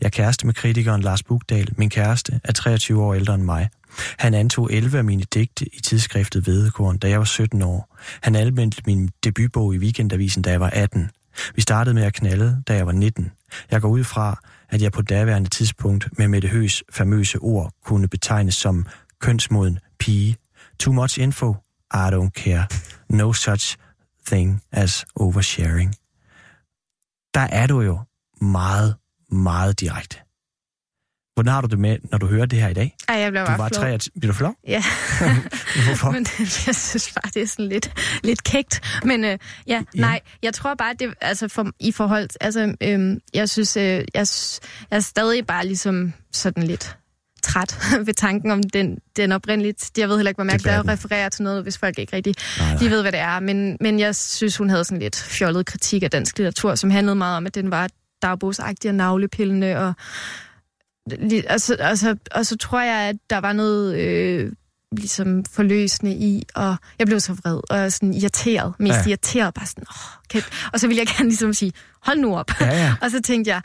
[0.00, 1.68] Jeg er kæreste med kritikeren Lars Bugdal.
[1.76, 3.70] Min kæreste er 23 år ældre end mig.
[4.18, 7.96] Han antog 11 af mine digte i tidsskriftet Vedekorn, da jeg var 17 år.
[8.22, 11.10] Han anmeldte min debutbog i Weekendavisen, da jeg var 18.
[11.54, 13.32] Vi startede med at knalde, da jeg var 19.
[13.70, 14.40] Jeg går ud fra,
[14.72, 18.86] at jeg på daværende tidspunkt med Mette Høs famøse ord kunne betegnes som
[19.20, 20.36] kønsmoden pige.
[20.78, 21.56] Too much info?
[21.94, 22.66] I don't care.
[23.08, 23.76] No such
[24.26, 25.94] thing as oversharing.
[27.34, 27.98] Der er du jo
[28.40, 28.96] meget,
[29.30, 30.18] meget direkte.
[31.34, 32.96] Hvordan har du det med, når du hører det her i dag?
[33.08, 33.82] Ej, jeg bliver Du bare var flov.
[33.82, 34.12] 23...
[34.20, 34.54] Bliver du flov?
[34.68, 34.82] Ja,
[35.86, 36.10] Hvorfor?
[36.10, 36.26] men
[36.66, 37.92] jeg synes bare, det er sådan lidt,
[38.24, 38.80] lidt kægt.
[39.04, 40.00] Men øh, ja, Ja.
[40.00, 43.82] nej, jeg tror bare, det altså for, i forhold til, altså, øhm, jeg synes, øh,
[43.84, 44.26] jeg, jeg
[44.90, 46.96] er stadig bare ligesom sådan lidt
[47.42, 49.90] træt ved tanken om den, den oprindeligt.
[49.98, 52.16] Jeg ved heller ikke, hvor mærkeligt det er at referere til noget, hvis folk ikke
[52.16, 52.78] rigtig Nej, nej.
[52.78, 53.40] de ved, hvad det er.
[53.40, 57.16] Men, men jeg synes, hun havde sådan lidt fjollet kritik af dansk litteratur, som handlede
[57.16, 57.88] meget om, at den var
[58.22, 59.76] dagbogsagtig og navlepillende.
[59.76, 59.92] Og,
[61.10, 64.52] li- og, så, og, så, tror jeg, at der var noget øh,
[64.96, 68.74] ligesom forløsende i, og jeg blev så vred og sådan irriteret.
[68.78, 69.08] Mest Ja.
[69.08, 70.42] irriteret, bare sådan, åh, okay.
[70.72, 72.50] Og så ville jeg gerne ligesom sige, hold nu op.
[72.60, 72.94] Ja, ja.
[73.02, 73.62] Og så tænkte jeg,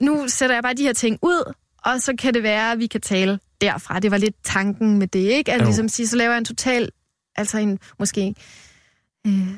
[0.00, 1.52] nu sætter jeg bare de her ting ud,
[1.84, 3.98] og så kan det være, at vi kan tale derfra.
[4.00, 5.52] Det var lidt tanken med det, ikke?
[5.52, 5.64] At Jo.
[5.64, 6.90] ligesom sige, så laver jeg en total,
[7.36, 8.34] altså en, måske,
[9.26, 9.48] øh,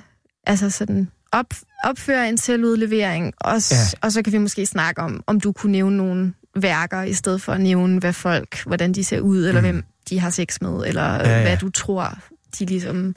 [0.46, 1.46] altså sådan, op,
[1.84, 3.76] opfører en selvudlevering, og, Ja.
[4.02, 7.42] og så kan vi måske snakke om, om du kunne nævne nogle værker, i stedet
[7.42, 9.66] for at nævne, hvad folk, hvordan de ser ud, eller Mm.
[9.66, 12.18] hvem de har sex med, eller Ja, ja, hvad du tror,
[12.58, 13.14] de ligesom...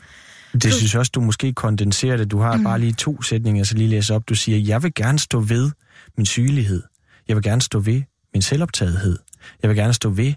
[0.54, 2.32] Det synes jeg også, du måske kondenserer det.
[2.32, 2.64] Du har mm.
[2.64, 4.30] bare lige to sætninger, så lige læse op.
[4.30, 5.72] Du siger, jeg vil gerne stå ved
[6.18, 6.84] min sygelighed.
[7.28, 8.02] Jeg vil gerne stå ved
[8.34, 9.20] min selvoptagethed.
[9.62, 10.34] Jeg vil gerne stå ved,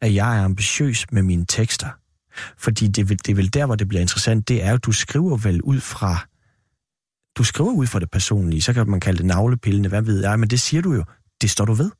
[0.00, 1.88] at jeg er ambitiøs med mine tekster.
[2.58, 5.36] Fordi det, det er vel der, hvor det bliver interessant, det er jo, du skriver
[5.36, 6.26] vel ud fra
[7.38, 10.40] du skriver ud fra det personlige, så kan man kalde det navlepillende, hvad ved jeg,
[10.40, 11.04] men det siger du jo,
[11.42, 11.90] det står du ved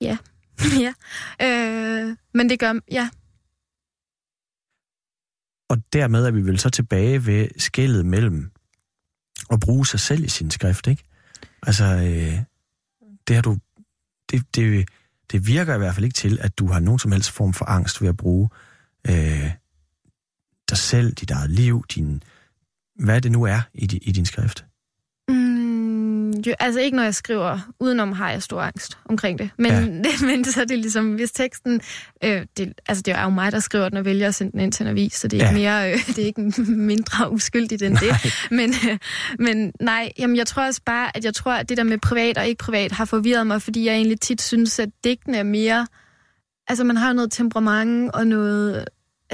[0.00, 0.18] ja.
[0.84, 0.94] ja.
[1.42, 2.80] Øh, men det gør...
[2.90, 3.08] Ja,
[5.68, 8.50] Og dermed er vi vel så tilbage ved skældet mellem
[9.50, 11.04] at bruge sig selv i sin skrift, ikke?
[11.62, 12.38] Altså, øh,
[13.28, 13.58] det har du...
[14.30, 14.88] Det, det,
[15.32, 17.64] det virker i hvert fald ikke til, at du har nogen som helst form for
[17.64, 18.48] angst ved at bruge
[19.08, 19.50] øh,
[20.68, 22.22] dig selv, dit eget liv, din,
[22.96, 24.64] hvad det nu er i, di, i din skrift.
[26.46, 29.50] Jo, altså ikke når jeg skriver udenom, har jeg stor angst omkring det.
[29.58, 30.10] Men, Ja.
[30.26, 31.80] men så er det ligesom, hvis teksten...
[32.24, 34.60] Øh, det, altså det er jo mig, der skriver den og vælger at sende den
[34.60, 35.50] ind til en avis, så det er, Ja.
[35.50, 38.14] ikke, mere, øh, det er ikke mindre uskyldigt end det.
[38.50, 38.98] Men, øh,
[39.38, 42.38] men nej, jamen jeg tror også bare, at jeg tror, at det der med privat
[42.38, 45.86] og ikke privat har forvirret mig, fordi jeg egentlig tit synes, at digtene er mere...
[46.68, 48.84] Altså man har noget temperament og noget...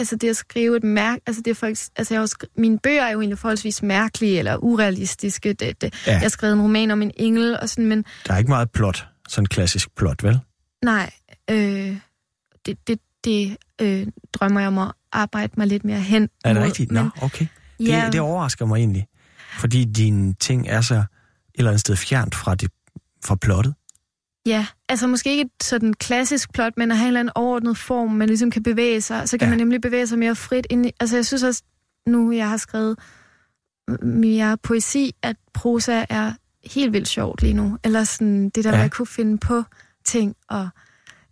[0.01, 1.19] Altså det at skrive et mærk...
[1.27, 1.91] Altså det er faktisk...
[1.97, 5.53] Altså jeg har mine bøger er jo egentlig forholdsvis mærkelige eller urealistiske.
[5.53, 6.13] Det, det, Ja.
[6.13, 8.71] jeg har skrevet en roman om en engel og sådan, men Der er ikke meget
[8.71, 10.41] plot, sådan klassisk plot, vel?
[10.85, 11.11] nej,
[11.51, 11.97] øh,
[12.67, 16.61] det, det, det øh, drømmer jeg om at arbejde mig lidt mere hen Er det
[16.63, 16.67] mod.
[16.67, 16.91] rigtigt?
[16.91, 17.47] Men, Nå, okay.
[17.81, 19.07] ja, Det, det overrasker mig egentlig.
[19.59, 21.05] Fordi dine ting er så et
[21.55, 22.71] eller andet sted fjernt fra, det,
[23.25, 23.75] fra plottet.
[24.46, 27.76] Ja, altså måske ikke et sådan klassisk plot, men at have en eller anden overordnet
[27.79, 29.29] form, man ligesom kan bevæge sig.
[29.29, 29.50] Så kan Ja.
[29.50, 30.90] man nemlig bevæge sig mere frit ind i...
[31.00, 31.62] Altså jeg synes også,
[32.07, 32.98] nu jeg har skrevet
[34.03, 36.33] mere poesi, at prosa er
[36.64, 37.79] helt vildt sjovt lige nu.
[37.85, 38.79] Eller sådan det der, Ja.
[38.79, 39.62] jeg kunne finde på
[40.05, 40.68] ting og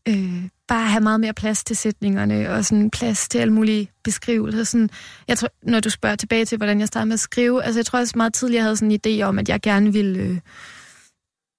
[0.09, 4.64] øh, bare have meget mere plads til sætningerne og sådan plads til alle mulige beskrivelser.
[4.64, 4.90] Sådan,
[5.29, 7.87] jeg tror, når du spørger tilbage til, hvordan jeg startede med at skrive, altså jeg
[7.87, 10.18] tror også meget tidligere, jeg havde sådan en idé om, at jeg gerne ville...
[10.21, 10.38] Øh,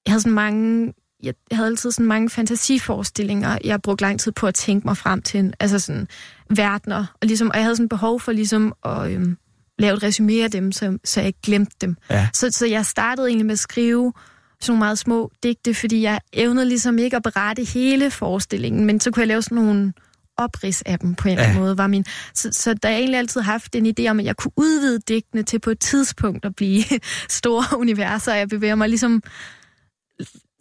[0.05, 4.47] jeg havde sådan mange jeg havde altid sådan mange fantasiforestillinger, jeg brugte lang tid på
[4.47, 6.08] at tænke mig frem til, en, altså sådan
[6.49, 9.38] verdener, og, ligesom, og jeg havde sådan behov for ligesom at øhm,
[9.79, 11.95] lave et resumé af dem, så, så jeg ikke glemte dem.
[12.10, 12.27] Ja.
[12.34, 14.13] Så, så jeg startede egentlig med at skrive
[14.62, 18.99] sådan nogle meget små digte, fordi jeg evnede ligesom ikke at berette hele forestillingen, men
[18.99, 19.93] så kunne jeg lave sådan nogle
[20.38, 21.63] oprids af dem på en eller anden Ja.
[21.63, 21.77] måde.
[21.77, 24.38] Var min, så, så der har jeg egentlig altid haft en idé om, at jeg
[24.38, 26.84] kunne udvide digtene til på et tidspunkt at blive
[27.29, 29.23] store universer, og jeg bevæger mig ligesom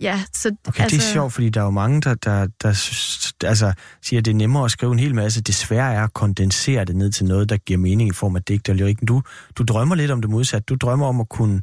[0.01, 0.97] Ja, så Okay, altså...
[0.97, 2.69] det er sjovt, fordi der er jo mange, der, der, der
[3.45, 5.41] altså, siger, at det er nemmere at skrive en hel masse.
[5.41, 8.43] Det svære er at kondensere det ned til noget, der giver mening i form af
[8.43, 8.99] digt og lyrik.
[9.09, 9.23] Du,
[9.57, 10.65] du drømmer lidt om det modsatte.
[10.67, 11.63] Du drømmer om at kunne...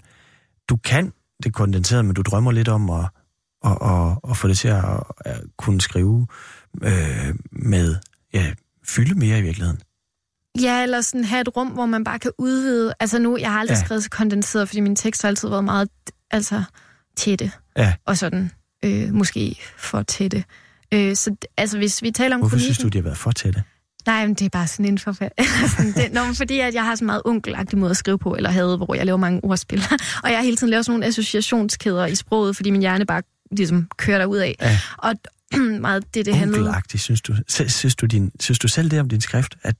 [0.69, 3.05] Du kan det kondenseret, men du drømmer lidt om at,
[3.65, 4.83] at, at, at få det til at,
[5.19, 6.27] at kunne skrive
[6.83, 7.95] øh, med...
[8.33, 8.53] Ja,
[8.87, 9.79] fylde mere i virkeligheden.
[10.61, 12.93] Ja, eller sådan have et rum, hvor man bare kan udvide.
[12.99, 13.79] Altså nu, jeg har aldrig Ja.
[13.79, 13.85] ja.
[13.85, 15.89] skrevet så kondenseret, fordi mine tekster har altid været meget
[16.31, 16.63] altså,
[17.17, 17.51] tætte.
[17.77, 17.93] Ja.
[18.05, 18.51] Og sådan,
[18.85, 20.43] øh, måske for tætte.
[20.93, 22.73] Øh, så altså, hvis vi taler om Hvorfor kronikken...
[22.73, 23.63] synes du, de har været for tætte?
[24.05, 25.31] Nej, men det er bare sådan en forfærd.
[26.13, 28.95] det, fordi at jeg har så meget onkelagtig måde at skrive på, eller havde, hvor
[28.95, 29.83] jeg laver mange ordspil.
[30.23, 33.21] og jeg har hele tiden lavet sådan nogle associationskæder i sproget, fordi min hjerne bare
[33.51, 34.55] ligesom kører derud af.
[34.61, 34.79] Ja.
[34.97, 35.13] Og
[35.81, 36.61] meget det, det handlede...
[36.61, 37.35] Onkelagtigt, synes du,
[37.67, 39.55] synes, du din, synes du selv det om din skrift?
[39.63, 39.75] At,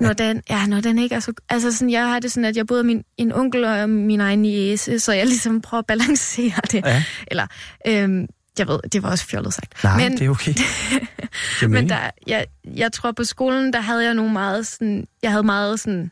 [0.00, 1.32] Når den, ja, når den ikke er så...
[1.48, 4.42] Altså, sådan, jeg har det sådan, at jeg både min, en onkel og min egen
[4.42, 6.82] niece, så jeg ligesom prøver at balancere det.
[6.84, 7.46] ja, Eller,
[7.86, 8.26] øhm,
[8.58, 9.84] jeg ved, det var også fjollet sagt.
[9.84, 10.54] nej, men, det er okay.
[11.60, 15.06] Det men der, jeg, jeg tror, på skolen, der havde jeg nogle meget sådan...
[15.22, 16.10] Jeg havde meget sådan...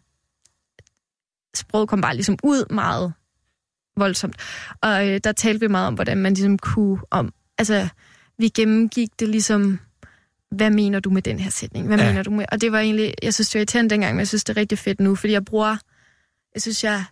[1.57, 3.13] Sproget kom bare ligesom ud meget
[3.97, 4.37] voldsomt.
[4.83, 6.99] Og øh, der talte vi meget om, hvordan man ligesom kunne...
[7.11, 7.89] Om, altså,
[8.39, 9.79] vi gennemgik det ligesom
[10.51, 11.87] hvad mener du med den her sætning?
[11.87, 12.05] Hvad Ja.
[12.05, 12.11] ja.
[12.11, 12.45] mener du med?
[12.53, 14.61] Og det var egentlig, jeg synes, det var irriterende dengang, men jeg synes, det er
[14.61, 15.77] rigtig fedt nu, fordi jeg bruger,
[16.55, 17.05] jeg synes, jeg,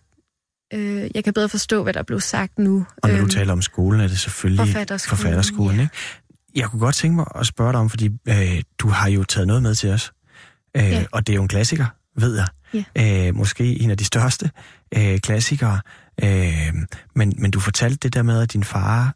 [0.73, 2.85] øh, jeg kan bedre forstå, hvad der blev sagt nu.
[3.03, 5.81] Og når du Øhm, taler om skolen, er det selvfølgelig Forfatterskolen, forfatterskolen ja.
[5.81, 5.95] ikke?
[6.55, 9.47] Jeg kunne godt tænke mig at spørge dig om, fordi øh, du har jo taget
[9.47, 10.11] noget med til os.
[10.77, 11.05] Øh, Ja.
[11.11, 11.85] Og det er jo en klassiker,
[12.19, 12.47] ved jeg.
[13.29, 14.51] Øh, måske en af de største
[14.97, 15.79] øh, klassikere.
[16.23, 16.73] Øh,
[17.15, 19.15] men, men du fortalte det der med, at din far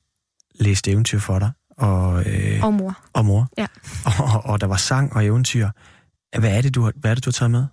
[0.55, 1.51] læste eventyr for dig.
[1.81, 2.99] Og, øh, Og mor.
[3.13, 3.49] og mor.
[3.57, 3.67] Ja.
[4.05, 5.69] Og, og der var sang og eventyr.
[6.39, 7.65] Hvad er det, du har, hvad er det, du har taget med?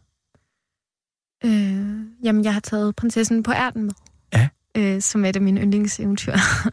[1.44, 3.92] Øh, jamen, jeg har taget prinsessen på ærten med.
[4.35, 4.49] Ja.
[4.77, 6.33] Øh, som er et af mine yndlingseventyr.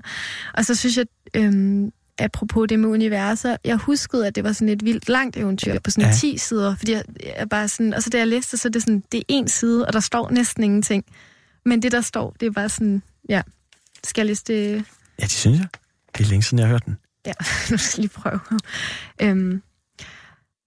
[0.58, 1.84] og så synes jeg, øh,
[2.20, 5.92] apropos det med universer, jeg huskede, at det var sådan et vildt langt eventyr på
[5.92, 6.08] sådan Ja.
[6.08, 6.14] ja.
[6.14, 7.04] 10 sider, fordi jeg,
[7.38, 9.48] jeg bare sådan, og så da jeg læste, så er det sådan, det er en
[9.48, 11.06] side, og der står næsten ingenting.
[11.66, 13.42] Men det, der står, det er bare sådan, ja,
[14.04, 14.86] skal jeg læse det
[15.20, 15.68] Ja, det synes jeg.
[16.18, 16.98] Det er længe siden, jeg har hørt den.
[17.26, 17.34] Ja,
[17.72, 18.40] nu skal jeg lige prøve.
[19.22, 19.62] Øhm,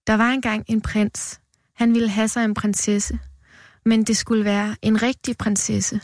[0.07, 1.39] der var engang en prins.
[1.75, 3.19] Han ville have sig en prinsesse,
[3.85, 6.01] men det skulle være en rigtig prinsesse.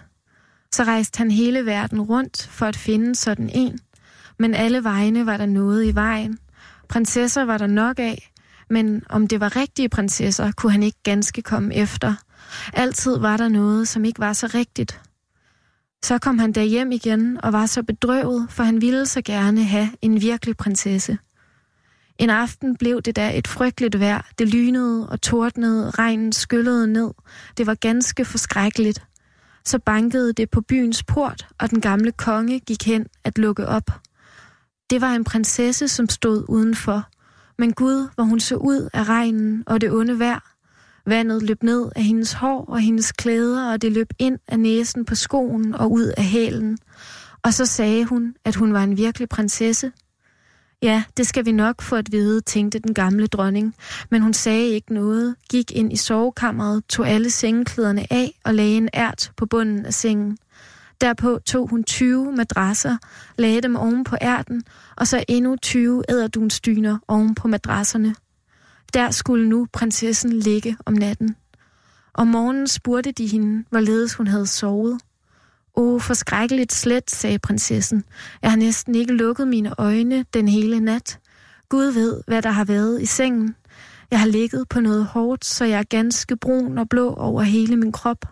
[0.72, 3.80] Så rejste han hele verden rundt for at finde sådan en,
[4.40, 6.40] men alle vegne var der noget i vejen.
[6.90, 8.32] Prinsesser var der nok af,
[8.70, 12.14] men om det var rigtige prinsesser, kunne han ikke ganske komme efter.
[12.74, 15.02] Altid var der noget, som ikke var så rigtigt.
[16.06, 19.90] Så kom han derhjem igen og var så bedrøvet, for han ville så gerne have
[20.02, 21.18] en virkelig prinsesse.
[22.18, 24.30] En aften blev det da et frygteligt vejr.
[24.40, 27.12] Det lynede og tordnede, regnen skyllede ned.
[27.58, 29.04] Det var ganske forskrækkeligt.
[29.64, 33.92] Så bankede det på byens port, og den gamle konge gik hen at lukke op.
[34.90, 37.04] Det var en prinsesse, som stod udenfor.
[37.58, 40.55] Men Gud, hvor hun så ud af regnen og det onde vejr.
[41.06, 45.06] Vandet løb ned af hendes hår og hendes klæder, og det løb ind af næsen
[45.06, 46.78] på skoen og ud af hælen.
[47.44, 49.92] Og så sagde hun, at hun var en virkelig prinsesse.
[50.82, 53.76] Ja, det skal vi nok få at vide, tænkte den gamle dronning.
[54.12, 58.78] Men hun sagde ikke noget, gik ind i sovekammeret, tog alle sengeklæderne af og lagde
[58.78, 60.38] en ært på bunden af sengen.
[61.02, 62.98] Derpå tog hun 20 madrasser,
[63.38, 64.64] lagde dem oven på ærten,
[64.96, 68.16] og så endnu 20 æderdunstyner oven på madrasserne.
[68.96, 71.36] Der skulle nu prinsessen ligge om natten.
[72.14, 75.02] Om morgenen spurgte de hende, hvorledes hun havde sovet.
[75.76, 78.04] Åh, forskrækkeligt slet, sagde prinsessen.
[78.42, 81.20] Jeg har næsten ikke lukket mine øjne den hele nat.
[81.70, 83.56] Gud ved, hvad der har været i sengen.
[84.12, 87.78] Jeg har ligget på noget hårdt, så jeg er ganske brun og blå over hele
[87.78, 88.26] min krop.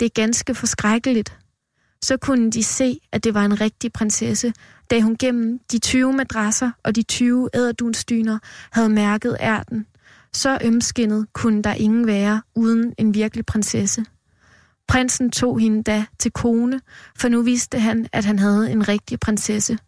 [0.00, 1.38] det er ganske forskrækkeligt,
[2.02, 4.52] så kunne de se, at det var en rigtig prinsesse,
[4.90, 8.38] da hun gennem de 20 madrasser og de 20 æderdunsdyner
[8.70, 9.86] havde mærket ærten.
[10.34, 14.04] Så ømskinnet kunne der ingen være uden en virkelig prinsesse.
[14.88, 16.80] Prinsen tog hende da til kone,
[17.18, 19.78] for nu vidste han, at han havde en rigtig prinsesse.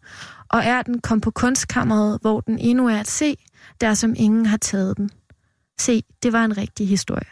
[0.49, 3.35] Og ærten kom på kunstkammeret, hvor den endnu er at se,
[3.81, 5.09] der som ingen har taget den.
[5.79, 7.27] Se, det var en rigtig historie.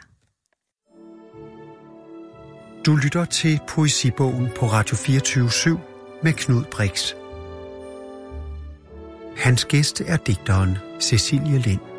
[2.86, 5.50] Du lytter til Poesibogen på Radio 24
[6.24, 7.14] med Knud Brix.
[9.38, 11.91] Hans gæst er digteren Cecilie Lind.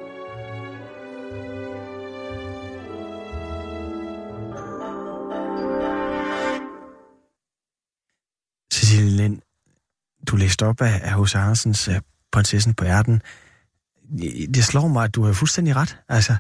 [10.32, 11.34] Du læste op af, af H.C.
[11.34, 11.94] Andersens uh,
[12.32, 13.22] Prinsessen på ærten.
[14.54, 15.98] Det slår mig, at du har fuldstændig ret.
[16.08, 16.36] Altså,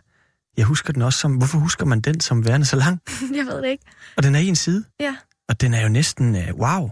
[0.56, 1.36] jeg husker den også som...
[1.36, 3.00] Hvorfor husker man den som værende så lang?
[3.38, 3.84] Jeg ved det ikke.
[4.16, 4.84] Og den er i en side.
[5.00, 5.16] Ja.
[5.48, 6.34] Og den er jo næsten...
[6.34, 6.90] Uh, wow.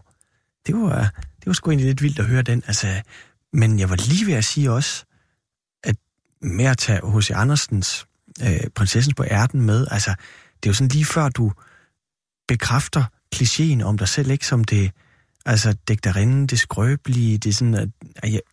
[0.66, 1.00] Det var,
[1.36, 2.62] det var sgu egentlig lidt vildt at høre den.
[2.66, 3.02] Altså,
[3.52, 5.04] men jeg var lige ved at sige også,
[5.84, 5.96] at
[6.42, 7.30] med at tage H.C.
[7.30, 8.06] Andersens
[8.42, 10.10] uh, Prinsessen på ærten med, altså,
[10.62, 11.52] det er jo sådan lige før du
[12.48, 13.04] bekræfter
[13.36, 14.90] klichéen om dig selv, ikke som det
[15.50, 17.92] Altså, digterinden, det skrøbelige, det er sådan,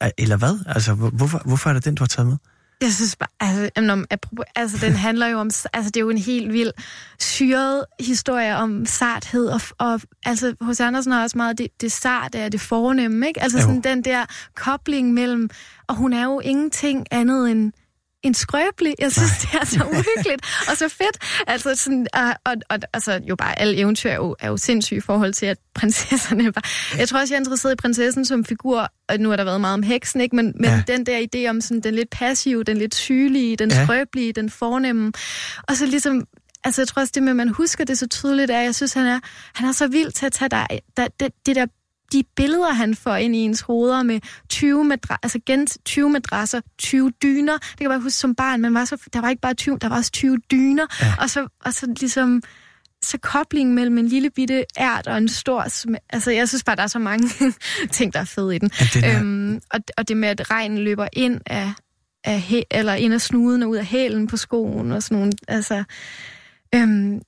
[0.01, 0.59] at, eller hvad?
[0.67, 2.37] Altså, hvorfor, hvorfor er det den, du har taget med?
[2.81, 6.17] Jeg synes bare, altså, apropos, altså den handler jo om, altså det er jo en
[6.17, 6.71] helt vild
[7.19, 12.35] syret historie om sarthed, og, og altså hos Andersen har også meget det, det sart
[12.35, 13.41] er det fornemme, ikke?
[13.41, 13.81] Altså sådan jo.
[13.81, 14.25] den der
[14.55, 15.49] kobling mellem,
[15.87, 17.73] og hun er jo ingenting andet end
[18.27, 18.95] en skrøbelig.
[18.99, 19.61] Jeg synes, Nej.
[19.61, 21.43] det er så uhyggeligt og så fedt.
[21.47, 24.97] Altså, sådan, og, og, og, altså, jo bare alle eventyr er jo, er jo sindssyge
[24.97, 26.63] i forhold til, at prinsesserne var...
[26.97, 29.61] Jeg tror også, jeg er interesseret i prinsessen som figur, og nu har der været
[29.61, 30.35] meget om heksen, ikke?
[30.35, 30.83] Men, men ja.
[30.87, 33.83] den der idé om sådan, den lidt passive, den lidt sygelige, den ja.
[33.83, 35.11] skrøbelige, den fornemme.
[35.67, 36.27] Og så ligesom
[36.63, 38.93] altså jeg tror også det med, at man husker det så tydeligt, er, jeg synes,
[38.93, 39.19] han er,
[39.55, 40.67] han er så vild til at tage dig,
[40.97, 41.65] der, det, det der
[42.13, 46.61] de billeder, han får ind i ens hoveder med 20, madra- altså gen 20 madrasser,
[46.77, 47.53] 20 dyner.
[47.53, 49.77] Det kan jeg bare huske som barn, men var så, der var ikke bare 20,
[49.81, 50.85] der var også 20 dyner.
[51.01, 51.13] Ja.
[51.19, 52.41] Og, så, og så ligesom
[53.03, 55.67] så koblingen mellem en lille bitte ært og en stor...
[56.09, 57.29] Altså, jeg synes bare, der er så mange
[57.91, 58.71] ting, der er fede i den.
[58.95, 59.19] Ja, er...
[59.19, 61.71] øhm, og, og det med, at regnen løber ind af,
[62.23, 65.33] af he, eller ind af snuden og ud af hælen på skoen og sådan nogle...
[65.47, 65.83] Altså,
[66.75, 67.21] øhm,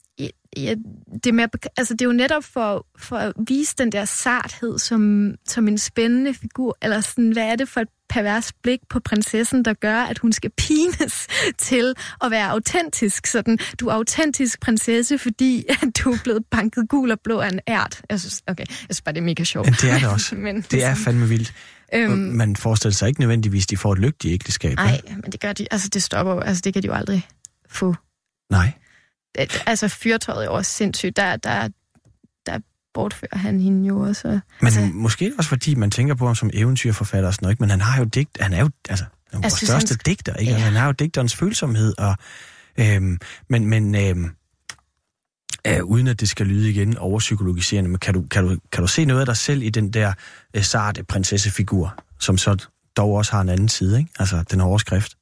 [0.58, 0.76] ja,
[1.24, 1.47] det, med,
[1.78, 5.78] altså, det er jo netop for, for at vise den der sarthed som, som en
[5.78, 9.95] spændende figur, eller sådan, hvad er det for et pervers blik på prinsessen, der gør,
[9.95, 11.28] at hun skal pines
[11.58, 11.93] til
[12.24, 13.28] at være autentisk.
[13.28, 17.50] Sådan, du er autentisk prinsesse, fordi at du er blevet banket gul og blå af
[17.50, 18.02] en ært.
[18.10, 19.66] Jeg synes, okay, jeg synes bare, det er mega sjovt.
[19.68, 20.36] Men det er det også.
[20.36, 21.54] men, det er fandme vildt.
[21.93, 24.76] Øhm, man forestiller sig ikke nødvendigvis, at de får et lykkeligt ægteskab.
[24.76, 25.68] Nej, men det gør de.
[25.72, 26.39] Altså, det stopper jo.
[26.39, 27.28] Altså, det kan de jo aldrig
[27.70, 27.95] få.
[28.52, 28.72] Nej
[29.65, 31.17] altså fyrtøjet er også sindssygt.
[31.17, 31.67] Der, der,
[32.45, 32.59] der
[32.93, 34.27] bortfører han hende jo også.
[34.27, 37.63] Men altså, måske også fordi man tænker på ham som eventyrforfatter og sådan noget, ikke?
[37.63, 39.99] men han har jo digt, han er jo altså, han er vores største han...
[40.05, 40.51] digter, ikke?
[40.51, 40.57] Ja.
[40.57, 42.15] Han har jo digterens følsomhed, og,
[42.77, 43.17] øhm,
[43.49, 44.32] men, men øhm,
[45.67, 48.88] øh, uden at det skal lyde igen overpsykologiserende, men kan du, kan, du, kan du
[48.88, 50.13] se noget af dig selv i den der
[50.53, 52.67] øh, sarte prinsessefigur, som så
[52.97, 54.11] dog også har en anden side, ikke?
[54.19, 55.15] altså den overskrift?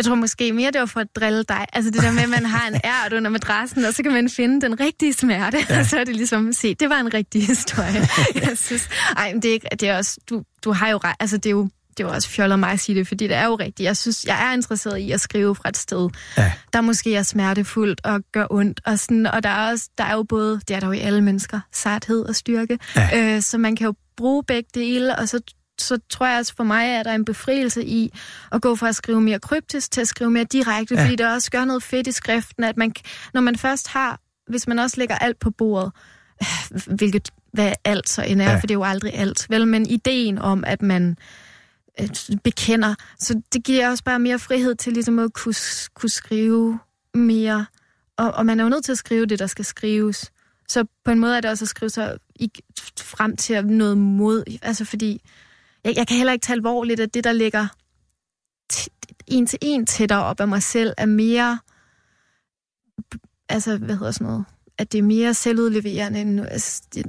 [0.00, 1.66] Jeg tror måske mere, det var for at drille dig.
[1.72, 2.74] Altså det der med, at man har en
[3.04, 5.58] ært under madrassen, og så kan man finde den rigtige smerte.
[5.70, 5.78] Ja.
[5.78, 8.08] Og så er det ligesom, se, det var en rigtig historie.
[8.48, 11.16] jeg synes, ej, men det er, ikke, det er også, du, du har jo ret,
[11.20, 13.44] altså det er jo, det var også fjollet mig at sige det, fordi det er
[13.44, 13.80] jo rigtigt.
[13.80, 16.52] Jeg synes, jeg er interesseret i at skrive fra et sted, ja.
[16.72, 18.80] der måske er smertefuldt og gør ondt.
[18.84, 20.98] Og, sådan, og der, er også, der er jo både, det er der jo i
[20.98, 22.78] alle mennesker, sarthed og styrke.
[22.96, 23.34] Ja.
[23.34, 25.40] Øh, så man kan jo bruge begge dele, og så
[25.80, 28.12] så tror jeg også for mig, at der er en befrielse i
[28.52, 31.02] at gå fra at skrive mere kryptisk til at skrive mere direkte, ja.
[31.02, 32.94] fordi det også gør noget fedt i skriften, at man,
[33.34, 35.92] når man først har, hvis man også lægger alt på bordet,
[36.98, 38.54] hvilket hvad alt så end er, ja.
[38.54, 41.16] for det er jo aldrig alt, vel, men ideen om, at man
[42.00, 42.08] øh,
[42.44, 45.54] bekender, så det giver også bare mere frihed til ligesom at kunne,
[45.94, 46.78] kunne skrive
[47.14, 47.66] mere,
[48.16, 50.32] og, og man er jo nødt til at skrive det, der skal skrives.
[50.68, 52.50] Så på en måde er det også at skrive sig i,
[53.00, 55.22] frem til noget mod, altså fordi
[55.84, 57.66] jeg, jeg kan heller ikke tage alvorligt, at det, der ligger
[59.26, 61.58] en til en tættere op af mig selv, er mere,
[63.48, 64.44] altså, hvad hedder sådan noget,
[64.78, 67.06] at det er mere selvudleverende, end, altså, det,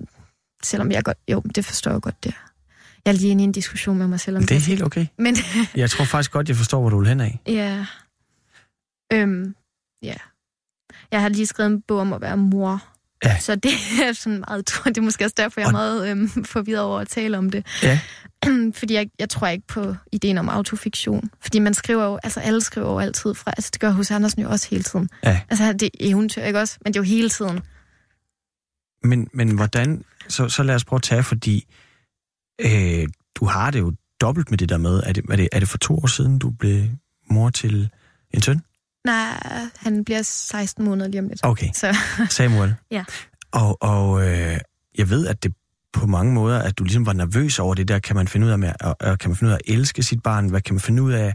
[0.64, 2.34] selvom jeg godt, jo, det forstår jeg godt, det
[3.06, 4.50] Jeg er lige inde i en diskussion med mig selv om det.
[4.50, 5.08] Det er helt okay.
[5.18, 5.36] Men,
[5.76, 7.40] jeg tror faktisk godt, jeg forstår, hvor du vil hen af.
[7.48, 7.86] Ja.
[9.14, 9.56] Øhm,
[10.04, 10.16] ja.
[11.12, 12.84] Jeg har lige skrevet en bog om at være mor.
[13.26, 13.40] Ja.
[13.40, 13.72] Så det
[14.04, 17.08] er sådan meget, det er måske også derfor, jeg er meget øhm, forvirret over at
[17.08, 17.66] tale om det.
[17.84, 18.00] Ja.
[18.80, 21.30] fordi jeg, jeg tror ikke på ideen om autofiktion.
[21.42, 24.42] Fordi man skriver jo, altså alle skriver jo altid fra, altså det gør hos Andersen
[24.42, 25.10] jo også hele tiden.
[25.24, 25.42] Ja.
[25.50, 26.78] Altså det er eventyr, ikke også?
[26.86, 27.60] Men det er jo hele tiden.
[29.04, 31.74] Men, men hvordan, så, så lad os prøve at tage, fordi
[32.62, 35.60] øh, du har det jo dobbelt med det der med, er det, er, det, er
[35.60, 36.84] det for to år siden, du blev
[37.30, 37.90] mor til
[38.32, 38.62] en søn?
[39.06, 39.44] Nej,
[39.78, 41.40] han bliver 16 måneder lige om lidt.
[41.44, 41.98] Okay, Så
[42.30, 42.76] Samuel.
[42.92, 43.04] Ja.
[43.52, 44.58] Og, og øh,
[44.98, 45.54] jeg ved, at det
[45.94, 48.52] på mange måder, at du ligesom var nervøs over det der, kan man finde ud
[48.52, 50.76] af, med, og, og kan man finde ud af at elske sit barn, hvad kan
[50.76, 51.34] man finde ud af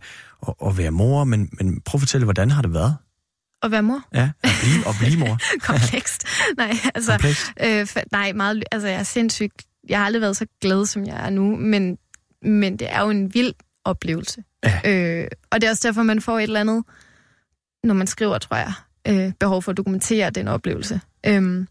[0.49, 2.97] at, at være mor, men, men prøv at fortælle, hvordan har det været?
[3.63, 5.39] at være mor, Ja, at blive, at blive mor.
[5.73, 6.25] komplekst.
[6.57, 7.53] nej, altså, Komplekst.
[7.63, 11.27] øh, nej, meget, altså jeg er sindssygt, jeg har aldrig været så glad, som jeg
[11.27, 11.99] er nu, men,
[12.43, 13.53] men det er jo en vild
[13.85, 14.43] oplevelse.
[14.65, 14.81] Ja.
[14.85, 16.85] Øh, og det er også derfor, man får et eller andet,
[17.87, 18.73] når man skriver, tror jeg,
[19.09, 21.01] øh, behov for at dokumentere den oplevelse.
[21.27, 21.69] Øhm,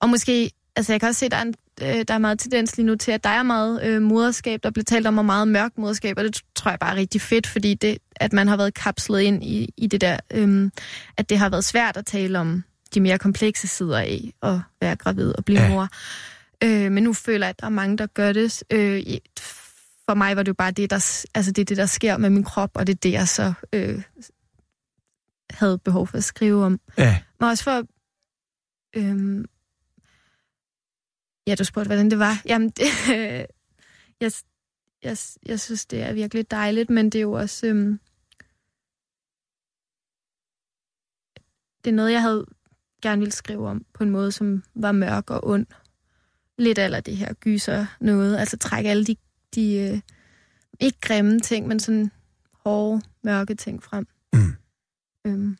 [0.00, 2.76] og måske, altså jeg kan også se, der er, en, øh, der er meget tendens
[2.76, 5.48] lige nu til, at der er meget øh, moderskab, der bliver talt om, og meget
[5.48, 8.56] mørk moderskab, og det tror jeg bare er rigtig fedt, fordi det, at man har
[8.56, 10.70] været kapslet ind i, i det der, øh,
[11.16, 14.96] at det har været svært at tale om de mere komplekse sider af at være
[14.96, 15.68] gravid og blive Ja.
[15.68, 15.88] mor.
[16.64, 18.62] Øh, men nu føler jeg, at der er mange, der gør det.
[18.70, 19.02] Øh,
[20.08, 22.30] for mig var det jo bare det, der, altså det, er det, der sker med
[22.30, 24.02] min krop, og det er det, jeg så øh,
[25.50, 26.80] havde behov for at skrive om.
[26.98, 27.86] Ja, Men også for...
[28.96, 29.44] Øhm,
[31.46, 32.42] ja, du spurgte, hvordan det var.
[32.44, 32.84] Jamen, det,
[34.20, 34.32] jeg,
[35.02, 37.66] jeg, jeg synes, det er virkelig dejligt, men det er jo også...
[37.66, 38.00] Øhm,
[41.84, 42.46] det er noget, jeg havde
[43.02, 45.66] gerne ville skrive om på en måde, som var mørk og ond.
[46.58, 48.36] Lidt eller det her gyser noget.
[48.36, 49.16] Altså trække alle de,
[49.54, 50.00] de øh,
[50.80, 52.10] ikke grimme ting, men sådan
[52.64, 54.06] hårde, mørke ting frem.
[54.32, 54.54] Mm.
[55.28, 55.56] Øhm,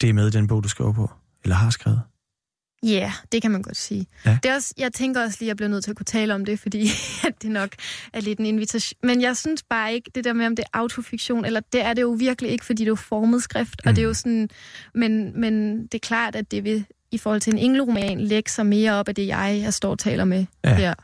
[0.00, 1.10] det er med i den bog, du skriver på,
[1.44, 2.02] eller har skrevet.
[2.82, 4.06] Ja, yeah, det kan man godt sige.
[4.26, 4.38] Ja.
[4.42, 6.34] Det er også, jeg tænker også lige, at jeg bliver nødt til at kunne tale
[6.34, 6.88] om det, fordi
[7.28, 7.70] at det nok
[8.12, 8.98] er lidt en invitation.
[9.02, 11.94] Men jeg synes bare ikke, det der med, om det er autofiktion, eller det er
[11.94, 13.88] det jo virkelig ikke, fordi det er jo formet skrift, mm.
[13.88, 14.48] og det er jo sådan,
[14.94, 18.66] men, men det er klart, at det vil i forhold til en engleroman lægge sig
[18.66, 20.70] mere op af det, jeg, jeg står og taler med Ja.
[20.70, 20.76] ja.
[20.76, 20.94] her.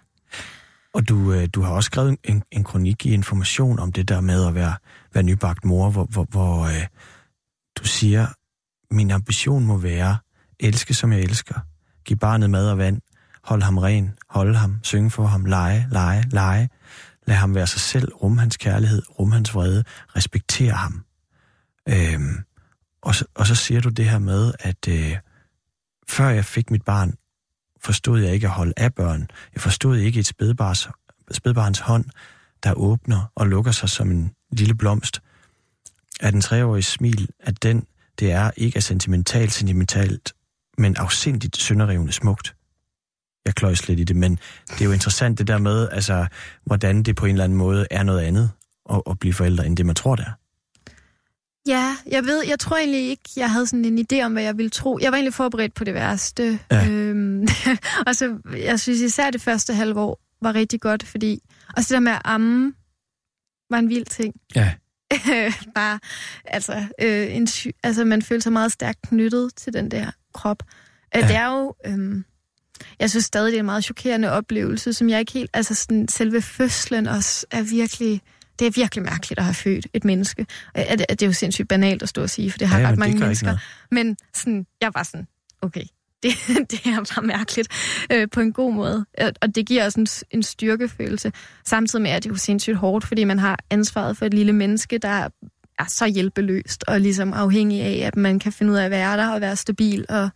[0.95, 4.21] Og du, øh, du har også skrevet en, en kronik i Information om det der
[4.21, 4.75] med at være,
[5.15, 6.87] være nybagt mor, hvor, hvor, hvor øh,
[7.79, 8.27] du siger,
[8.95, 10.17] min ambition må være,
[10.61, 11.61] elske som jeg elsker,
[12.05, 13.01] give barnet mad og vand,
[13.45, 16.69] hold ham ren, holde ham, synge for ham, lege, lege, lege,
[17.27, 19.85] lad ham være sig selv, rum hans kærlighed, rum hans vrede,
[20.17, 21.05] respektere ham.
[21.89, 22.39] Øhm,
[23.03, 25.17] og, så, og så siger du det her med, at øh,
[26.09, 27.15] før jeg fik mit barn,
[27.81, 29.29] forstod jeg ikke at holde af børn.
[29.55, 30.89] Jeg forstod ikke et spædbars,
[31.31, 32.05] spædbarns hånd,
[32.63, 35.23] der åbner og lukker sig som en lille blomst.
[36.21, 37.87] At en treårig smil, at den,
[38.19, 40.33] det er, ikke er sentimentalt sentimentalt,
[40.79, 42.55] men afsindigt sønderrivende smukt.
[43.45, 44.39] Jeg kløjs lidt i det, men
[44.69, 46.27] det er jo interessant det der med, altså,
[46.65, 48.51] hvordan det på en eller anden måde er noget andet
[48.91, 50.33] at, at blive forældre, end det man tror det er.
[51.67, 54.57] Ja, jeg ved, jeg tror egentlig ikke, jeg havde sådan en idé om, hvad jeg
[54.57, 54.99] ville tro.
[55.03, 56.59] Jeg var egentlig forberedt på det værste.
[56.71, 56.89] Ja.
[56.89, 57.47] Øhm,
[58.07, 61.41] og så, jeg synes især det første halve år var rigtig godt, fordi
[61.77, 62.75] også det der med at amme
[63.71, 64.35] var en vild ting.
[64.55, 64.73] Ja.
[65.75, 65.99] Bare,
[66.45, 70.63] altså, øh, en sy- altså, man føler sig meget stærkt knyttet til den der krop.
[71.15, 71.21] Ja.
[71.21, 71.27] Ja.
[71.29, 72.25] Det er jo, øhm,
[73.01, 76.09] jeg synes stadig, det er en meget chokerende oplevelse, som jeg ikke helt, altså sådan,
[76.09, 78.21] selve fødslen også er virkelig,
[78.59, 80.47] det er virkelig mærkeligt at have født et menneske.
[80.77, 82.99] Det, det er jo sindssygt banalt at stå og sige, for det har Ja, ret
[82.99, 83.57] mange mennesker.
[83.91, 85.27] Men sådan, jeg var sådan,
[85.63, 85.85] okay,
[86.49, 87.69] det, det er bare mærkeligt
[88.13, 89.07] øh, på en god måde.
[89.43, 91.33] Og det giver også en, en styrkefølelse.
[91.67, 94.53] Samtidig med, at det er jo sindssygt hårdt, fordi man har ansvaret for et lille
[94.53, 95.29] menneske, der
[95.79, 99.17] er så hjælpeløst og ligesom afhængig af, at man kan finde ud af at være
[99.17, 100.31] der og være stabil og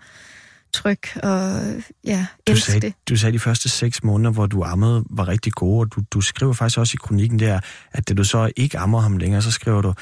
[0.73, 1.63] tryg og
[2.05, 2.95] ja, Du elske sagde, det.
[3.09, 6.21] du sagde, de første seks måneder, hvor du ammede, var rigtig gode, og du, du
[6.21, 7.61] skriver faktisk også i kronikken der,
[7.93, 9.95] at da du så ikke ammer ham længere, så skriver du,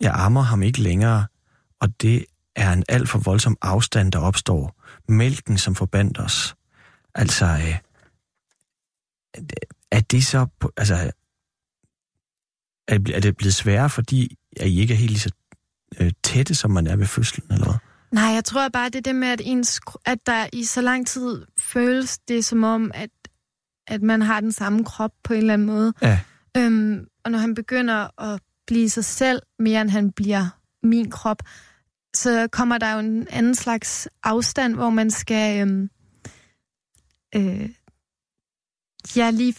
[0.00, 1.26] jeg ammer ham ikke længere,
[1.80, 2.24] og det
[2.56, 4.79] er en alt for voldsom afstand, der opstår.
[5.10, 6.56] Mælken, som forbandt os.
[7.14, 7.78] Altså, øh,
[9.90, 10.46] er det så,
[10.76, 11.12] altså,
[12.88, 15.30] er det, er det blevet sværere, fordi at I ikke er helt lige så
[16.00, 17.74] øh, tætte, som man er ved fødslen, eller hvad?
[18.12, 21.06] Nej, jeg tror bare, det er det med, at, ens, at der i så lang
[21.06, 23.10] tid føles det som om, at,
[23.86, 25.92] at man har den samme krop på en eller anden måde.
[26.02, 26.20] Ja.
[26.56, 30.46] Øhm, og når han begynder at blive sig selv, mere end han bliver
[30.82, 31.42] min krop,
[32.14, 35.90] så kommer der jo en anden slags afstand, hvor man skal øhm,
[37.36, 37.68] øh,
[39.16, 39.54] ja, lige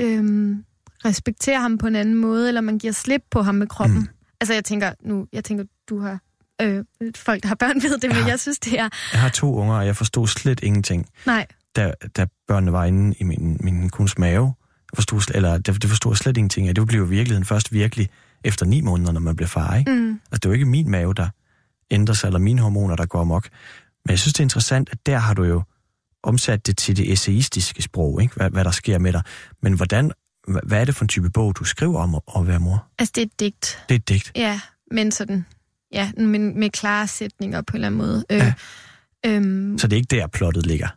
[0.00, 0.64] øhm,
[1.04, 3.98] respektere ham på en anden måde, eller man giver slip på ham med kroppen.
[3.98, 4.08] Mm.
[4.40, 6.20] Altså jeg tænker, nu, jeg tænker, du har
[6.62, 6.84] øh,
[7.16, 8.26] folk, der har børn ved det, men Ja.
[8.26, 8.88] jeg synes, det er...
[9.12, 11.06] Jeg har to unger, og jeg forstod slet ingenting.
[11.26, 14.54] Nej, da, da børnene var inde i min, min kuns mave.
[14.94, 16.74] Forstod, eller, det, det forstod slet ingenting af.
[16.74, 18.08] Det blev jo virkeligheden først virkelig
[18.44, 19.76] efter ni måneder, når man bliver far.
[19.76, 19.90] Ikke?
[19.90, 21.28] mm, Altså, det jo ikke min mave, der
[21.90, 23.48] ændrer sig, eller mine hormoner, der går amok.
[24.04, 25.62] Men jeg synes, det er interessant, at der har du jo
[26.22, 28.34] omsat det til det essayistiske sprog, ikke?
[28.34, 29.22] Hvad, hvad der sker med dig.
[29.62, 30.12] Men hvordan,
[30.48, 32.86] hva- hvad er det for en type bog, du skriver om at, være mor?
[32.98, 33.84] Altså, det er et digt.
[33.88, 34.32] Det er et digt.
[34.36, 34.60] Ja,
[34.90, 35.46] men sådan,
[35.92, 38.24] ja, med, med klare sætninger på en eller anden måde.
[38.30, 38.54] Øh, Ja.
[39.26, 40.88] øhm, Så det er ikke der, plottet ligger.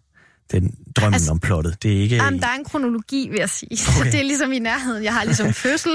[0.54, 1.84] Den drømmen altså, om plottet.
[1.84, 2.16] Det er ikke...
[2.16, 3.78] Jamen, der er en kronologi, vil jeg sige.
[4.00, 4.12] Okay.
[4.12, 5.04] Det er ligesom i nærheden.
[5.04, 5.92] Jeg har ligesom fødsel,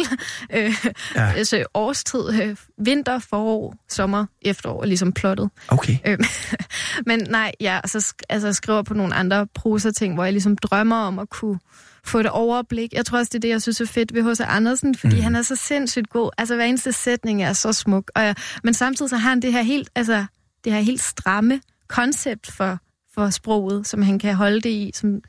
[0.53, 1.23] øh, Ja.
[1.23, 1.33] ja.
[1.33, 5.51] altså årstid, øh, vinter, forår, sommer, efterår, ligesom plottet.
[5.69, 5.97] Okay.
[6.07, 6.19] Øh,
[7.09, 10.97] men nej, jeg altså, sk- altså, skriver på nogle andre prosa-ting, hvor jeg ligesom drømmer
[10.97, 11.59] om at kunne
[12.05, 12.93] få det overblik.
[12.93, 14.41] Jeg tror også, det er det, jeg synes er fedt ved H.C.
[14.41, 15.23] Andersen, fordi mm.
[15.23, 16.31] han er så sindssygt god.
[16.39, 18.11] Altså, hver eneste sætning er så smuk.
[18.15, 18.35] Og jeg,
[18.65, 20.25] men samtidig så har han det her helt, altså,
[20.65, 22.79] det her helt stramme koncept for,
[23.19, 25.21] for sproget, som han kan holde det i, som,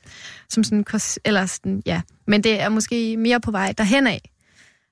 [0.50, 0.86] som sådan,
[1.26, 2.02] eller sådan, ja.
[2.28, 4.32] Men det er måske mere på vej derhen af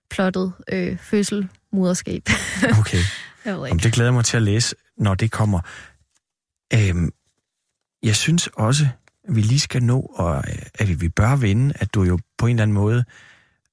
[0.10, 2.24] plottet øh, fødsel, moderskab.
[2.80, 2.98] okay.
[3.46, 3.84] jeg ved ikke.
[3.84, 5.60] det glæder jeg mig til at læse, når det kommer.
[6.74, 7.12] Øhm,
[8.04, 8.88] jeg synes også,
[9.30, 12.48] at vi lige skal nå, og øh, at vi bør vinde, at du jo på
[12.48, 13.04] en eller anden måde...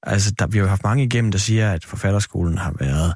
[0.03, 3.13] Altså, der, vi har jo haft mange igennem, der siger, at forfatterskolen har været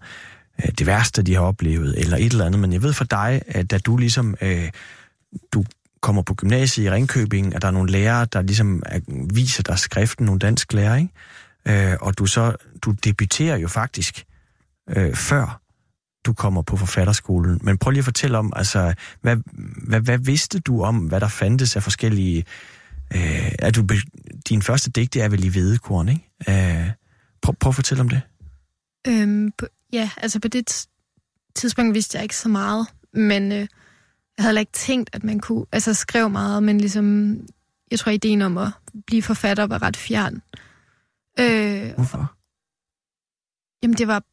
[0.64, 2.60] øh, det værste, de har oplevet, eller et eller andet.
[2.60, 4.36] Men jeg ved for dig, at da du ligesom...
[4.41, 4.70] Øh,
[5.53, 5.64] du
[6.02, 9.00] kommer på gymnasiet i Ringkøbing, at der er nogle lærere, der ligesom er,
[9.34, 11.91] viser dig skriften, nogle dansk lærer, ikke?
[11.91, 14.26] Øh, og du så, du debuterer jo faktisk
[14.89, 15.62] øh, før
[16.26, 17.60] du kommer på forfatterskolen.
[17.64, 19.38] Men prøv lige at fortælle om, altså, hvad,
[19.88, 22.45] hvad, hvad vidste du om, hvad der fandtes af forskellige...
[23.16, 23.88] Øh, er du,
[24.50, 26.80] din første digte er vel i Hvedekorn, ikke?
[26.82, 26.91] Øh,
[27.41, 28.22] prøv, prøv at fortælle om det.
[29.08, 30.88] Øhm, på, ja, altså på det
[31.56, 33.68] tidspunkt vidste jeg ikke så meget, men øh,
[34.40, 37.38] jeg havde ikke tænkt, at man kunne altså skrive meget, men ligesom,
[37.92, 38.68] jeg tror, ideen om at
[39.08, 40.42] blive forfatter var ret fjern.
[41.40, 42.34] Øh, Hvorfor?
[43.84, 44.24] jamen, det var...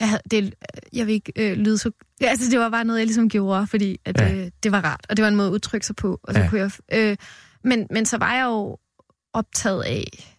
[0.00, 0.54] Jeg, havde, det,
[0.92, 1.90] jeg vil ikke øh, lyde så...
[2.20, 4.34] Altså, det var bare noget, jeg ligesom gjorde, fordi at, Ja.
[4.34, 6.20] øh, det var rart, og det var en måde at udtrykke sig på.
[6.22, 6.48] Og så ja.
[6.48, 7.16] kunne jeg, øh,
[7.64, 8.78] men, men så var jeg jo
[9.32, 10.35] optaget af,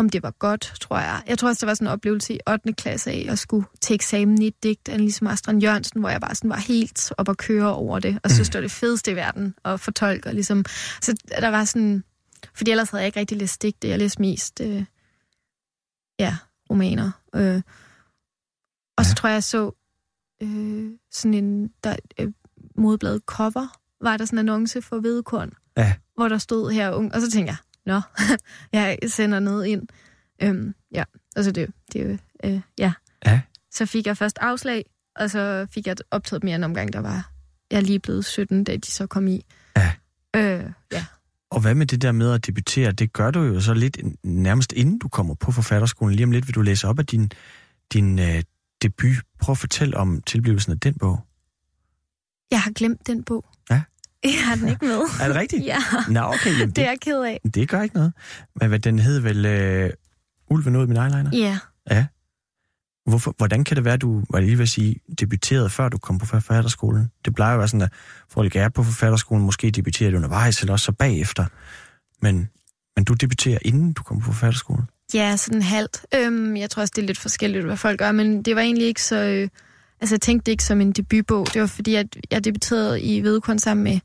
[0.00, 1.22] om det var godt, tror jeg.
[1.26, 2.72] Jeg tror også, det var sådan en oplevelse i 8.
[2.72, 6.20] klasse af at skulle til eksamen i et digt af ligesom Astrid Jørgensen, hvor jeg
[6.20, 9.10] bare sådan var helt op at køre over det, og synes, det var det fedeste
[9.10, 10.28] i verden at fortolke.
[10.28, 10.64] Og ligesom,
[11.00, 12.04] så der var sådan...
[12.54, 13.88] Fordi ellers havde jeg ikke rigtig læst digte.
[13.88, 14.84] Jeg læste mest øh,
[16.18, 16.36] ja,
[16.70, 17.10] romaner.
[17.34, 17.62] Øh,
[18.98, 19.70] og så tror jeg, jeg så
[20.42, 22.28] øh, sådan en der, øh,
[22.76, 25.94] modebladet cover, var der sådan en annonce for Hvedekorn, Ja.
[26.14, 28.00] hvor der stod her ung, og så tænkte jeg, nå,
[28.72, 29.88] jeg sender noget ind.
[30.42, 31.04] Øhm, ja,
[31.36, 32.92] altså det, det er øh, ja.
[33.26, 33.40] Ja.
[33.70, 34.84] Så fik jeg først afslag,
[35.16, 37.30] og så fik jeg optaget mere en omgang, der var
[37.70, 39.44] jeg er lige blevet 17, da de så kom i.
[39.76, 39.92] Ja.
[40.36, 41.04] Øh, ja.
[41.50, 42.92] Og hvad med det der med at debutere?
[42.92, 46.14] Det gør du jo så lidt nærmest inden du kommer på forfatterskolen.
[46.14, 47.30] Lige om lidt vil du læse op af din,
[47.92, 48.42] din øh,
[48.82, 49.16] debut.
[49.40, 51.20] Prøv at fortælle om tilblivelsen af den bog.
[52.50, 53.44] Jeg har glemt den bog.
[54.24, 55.00] Jeg har den ikke med.
[55.20, 55.64] Er det rigtigt?
[55.64, 56.52] ja, Nå, okay.
[56.52, 57.40] Jamen, det det, er jeg ked af.
[57.54, 58.12] det gør ikke noget.
[58.60, 59.90] Men hvad, den hed vel øh,
[60.50, 61.30] Ulven ud min eyeliner?
[61.32, 61.58] Ja.
[61.90, 62.06] Ja.
[63.06, 65.98] Hvorfor, hvordan kan det være, at du, var lige ved at sige, debuterede før du
[65.98, 67.10] kom på forfatterskolen?
[67.24, 67.92] Det plejer jo at være sådan, at
[68.28, 71.44] folk er på forfatterskolen, måske debuterer de undervejs, eller også så bagefter.
[72.22, 72.48] Men,
[72.96, 74.84] men du debuterer, inden du kom på forfatterskolen?
[75.14, 76.06] Ja, sådan halvt.
[76.14, 78.86] Øhm, jeg tror også, det er lidt forskelligt, hvad folk gør, men det var egentlig
[78.86, 79.16] ikke så...
[79.24, 79.48] Øh,
[80.00, 81.46] altså, jeg tænkte det ikke som en debutbog.
[81.54, 83.98] Det var fordi, at jeg debuterede i Vedekon sammen med,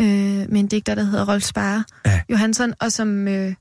[0.00, 2.20] øh, med en digter, der hedder Rolf Spare Ja.
[2.30, 3.28] Johansson, og som...
[3.28, 3.54] Øh,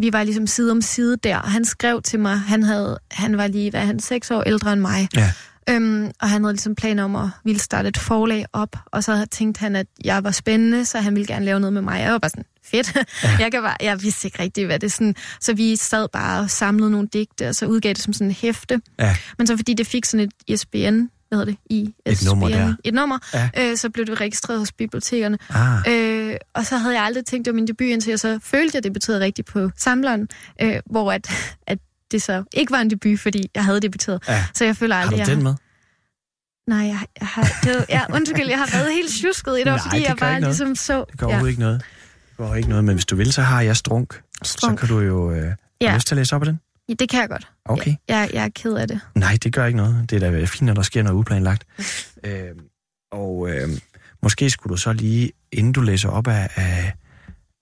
[0.00, 3.46] vi var ligesom side om side der, han skrev til mig, han, havde, han var
[3.46, 5.08] lige, hvad han, seks år ældre end mig.
[5.16, 5.32] Ja.
[5.70, 9.26] Øhm, og han havde ligesom planer om at ville starte et forlag op, og så
[9.30, 12.00] tænkte han, at jeg var spændende, så han ville gerne lave noget med mig.
[12.00, 12.96] Jeg var bare sådan, fedt.
[13.24, 13.36] Ja.
[13.40, 15.14] Jeg, kan bare, jeg vidste ikke rigtigt, hvad det er sådan.
[15.40, 18.32] Så vi sad bare og samlede nogle digte, og så udgav det som sådan en
[18.40, 18.80] hæfte.
[18.98, 19.16] Ja.
[19.38, 20.76] Men så fordi det fik sådan et ISBN,
[21.28, 21.56] hvad hedder det?
[21.70, 22.74] ISBN, Et nummer der.
[22.84, 23.50] Et nummer, Ja.
[23.58, 25.38] øh, så blev det registreret hos bibliotekerne.
[25.50, 28.38] Ah, Øh, og så havde jeg aldrig tænkt, det var min debut, indtil jeg så
[28.42, 30.28] følte, at det betød rigtigt på samleren,
[30.62, 31.30] øh, hvor at,
[31.66, 31.78] at
[32.10, 34.22] det så ikke var en debut, fordi jeg havde debuteret.
[34.28, 34.44] Ja.
[34.54, 35.54] Så jeg føler har aldrig, du jeg den med?
[36.68, 37.48] Nej, jeg, jeg har...
[37.64, 40.40] Det, ja, undskyld, jeg har været helt tjusket i det, Nej, fordi det jeg bare
[40.40, 41.04] ligesom så...
[41.10, 41.82] Det gør overhovedet ikke noget.
[42.38, 44.22] Overhovedet ikke noget, men hvis du vil, så har jeg strunk.
[44.42, 44.80] strunk.
[44.80, 45.32] Så kan du jo...
[45.32, 45.88] Øh, ja.
[45.88, 46.60] Har lyst til at læse op af den?
[46.88, 47.48] Ja, det kan jeg godt.
[47.64, 47.94] Okay.
[48.08, 49.00] Jeg, jeg er ked af det.
[49.14, 50.10] Nej, det gør ikke noget.
[50.10, 51.66] Det er da fint, når der sker noget uplanlagt.
[52.24, 52.48] øh,
[53.12, 53.68] og øh,
[54.22, 56.94] måske skulle du så lige, inden du læser op af, af,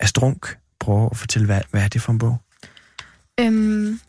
[0.01, 2.37] af strunk, prøve at fortælle, hvad, hvad er det for en bog?
[3.41, 4.01] Øhm,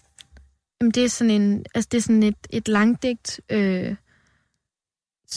[0.82, 1.66] jamen, det er sådan en...
[1.76, 3.42] Altså, det er sådan et, et langdigt...
[3.50, 3.96] Øh,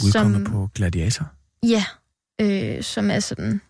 [0.04, 1.32] Udkommet som, på Gladiator?
[1.62, 1.84] Ja,
[2.40, 3.60] øh, som er sådan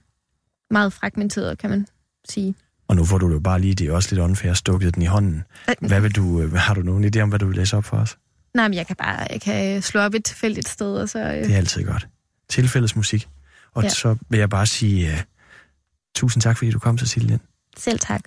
[0.70, 1.86] meget fragmenteret, kan man
[2.28, 2.54] sige.
[2.88, 5.06] Og nu får du jo bare lige, det er også lidt unfair, stukket den i
[5.06, 5.42] hånden.
[5.80, 7.96] Hvad vil du, øh, har du nogen idé om, hvad du vil læse op for
[7.96, 8.18] os?
[8.54, 11.18] Nej, men jeg kan bare jeg kan slå op et tilfældigt sted, og så...
[11.18, 12.08] Øh, Det er altid godt.
[12.48, 13.28] Tilfældets musik.
[13.74, 13.88] Og Ja.
[13.88, 15.18] så vil jeg bare sige uh,
[16.14, 17.38] tusind tak, fordi du kom, Cecilie.
[17.76, 18.20] Selv tak.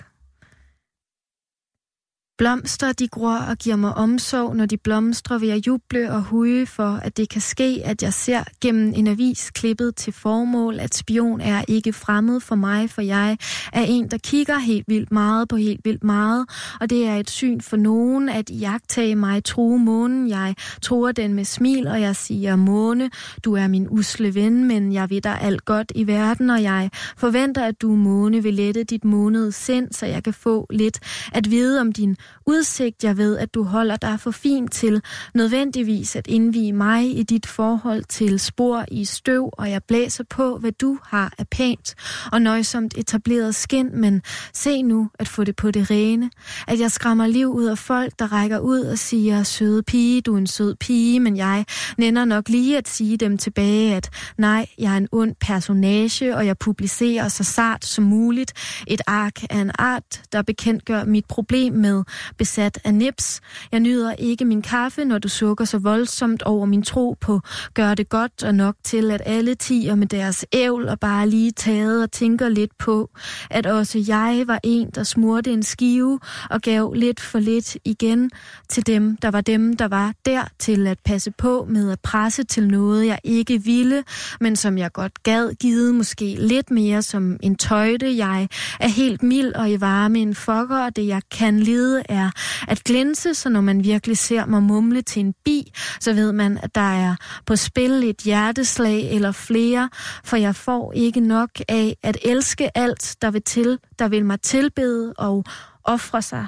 [2.38, 4.56] Blomster, de gror og giver mig omsorg.
[4.56, 8.14] Når de blomstrer, vil jeg juble og huge for, at det kan ske, at jeg
[8.14, 13.02] ser gennem en avis klippet til formål, at spion er ikke fremmed for mig, for
[13.02, 13.38] jeg
[13.74, 16.46] er en, der kigger helt vildt meget på helt vildt meget,
[16.82, 20.30] og det er et syn for nogen at jagtage mig true månen.
[20.30, 23.10] Jeg tror den med smil, og jeg siger, måne,
[23.46, 26.90] du er min usle ven, men jeg ved dig alt godt i verden, og jeg
[27.18, 31.00] forventer, at du, måne, vil lette dit månede sind, så jeg kan få lidt
[31.34, 33.04] at vide om din udsigt.
[33.04, 35.02] Jeg ved, at du holder dig for fint til.
[35.34, 40.58] Nødvendigvis at indvige mig i dit forhold til spor i støv, og jeg blæser på,
[40.58, 41.96] hvad du har af pænt
[42.32, 44.22] og nøjsomt etableret skin, men
[44.54, 46.32] se nu at få det på det rene,
[46.68, 50.34] at jeg skræmmer liv ud af folk, der rækker ud og siger, søde pige, du
[50.34, 51.66] er en sød pige, men jeg
[51.98, 56.46] nænder nok lige at sige dem tilbage, at nej, jeg er en ond personage, og
[56.46, 58.54] jeg publicerer så sart som muligt
[58.88, 62.04] et ark af en art, der bekendtgør mit problem med
[62.38, 63.42] besat af nips.
[63.72, 67.42] Jeg nyder ikke min kaffe, når du sukker så voldsomt over min tro på
[67.74, 71.52] gør det godt og nok til, at alle tiger med deres ævl og bare lige
[71.52, 73.10] taget og tænker lidt på,
[73.50, 78.32] at også jeg var en, der smurte en skive og gav lidt for lidt igen
[78.70, 82.44] til dem, der var dem, der var der til at passe på med at presse
[82.44, 84.04] til noget, jeg ikke ville,
[84.40, 88.18] men som jeg godt gad givet måske lidt mere som en tøjte.
[88.18, 88.48] Jeg
[88.80, 92.32] er helt mild og i varme en fokker, og det jeg kan lide er
[92.68, 96.60] at glinse, så når man virkelig ser mig mumle til en bi, så ved man,
[96.64, 99.90] at der er på spil et hjerteslag eller flere,
[100.24, 104.42] for jeg får ikke nok af at elske alt, der vil, til, der vil mig
[104.42, 105.44] tilbede og
[105.84, 106.48] ofre sig.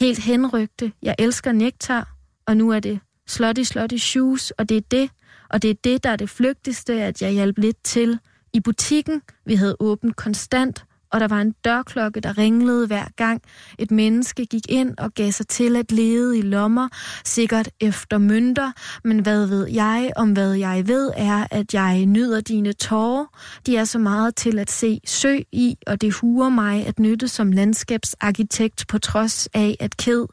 [0.00, 0.92] Helt henrygte.
[1.02, 2.08] Jeg elsker nektar,
[2.46, 5.10] og nu er det slutty slutty shoes, og det er det,
[5.50, 8.18] og det er det, der er det flygtigste, at jeg hjalp lidt til.
[8.52, 10.84] I butikken, vi havde åbent konstant,
[11.14, 13.42] og der var en dørklokke, der ringlede hver gang
[13.78, 16.88] et menneske gik ind og gav sig til at lede i lommer,
[17.24, 18.72] sikkert efter mønter,
[19.04, 23.24] men hvad ved jeg om hvad jeg ved er, at jeg nyder dine tårer.
[23.66, 27.28] De er så meget til at se sø i, og det huer mig at nytte
[27.28, 30.24] som landskabsarkitekt på trods af, at ked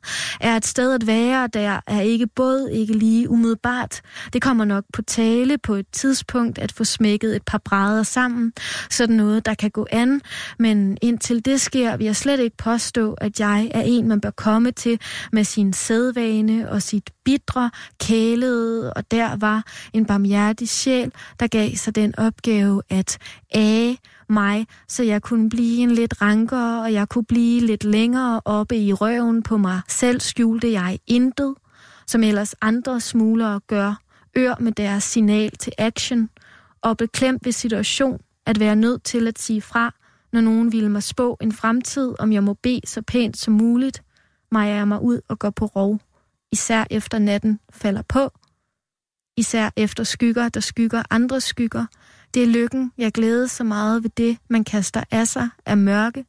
[0.42, 4.02] er et sted at være, der er ikke både ikke lige umiddelbart.
[4.34, 8.54] Det kommer nok på tale på et tidspunkt at få smækket et par brædder sammen,
[8.90, 10.22] sådan noget, der kan gå an,
[10.60, 10.71] men
[11.02, 14.72] indtil det sker, vil jeg slet ikke påstå, at jeg er en, man bør komme
[14.72, 15.00] til
[15.32, 19.64] med sin sædvane og sit bidre, kælede, og der var
[19.94, 23.18] en barmhjertig sjæl, der gav sig den opgave at
[23.56, 23.98] æge
[24.30, 28.78] mig, så jeg kunne blive en lidt rankere, og jeg kunne blive lidt længere oppe
[28.78, 31.56] i røven på mig selv, skjulte jeg intet,
[32.08, 34.02] som ellers andre smuglere gør,
[34.38, 36.30] ør med deres signal til action,
[36.82, 39.94] og beklemt ved situation, at være nødt til at sige fra,
[40.34, 44.04] når nogen ville mig spå en fremtid, om jeg må bede så pænt som muligt,
[44.52, 46.00] mejer jeg mig ud og går på rov,
[46.52, 48.32] især efter natten falder på,
[49.38, 51.86] især efter skygger, der skygger andre skygger.
[52.34, 56.26] Det er lykken, jeg glæder så meget ved det, man kaster af sig af mørke.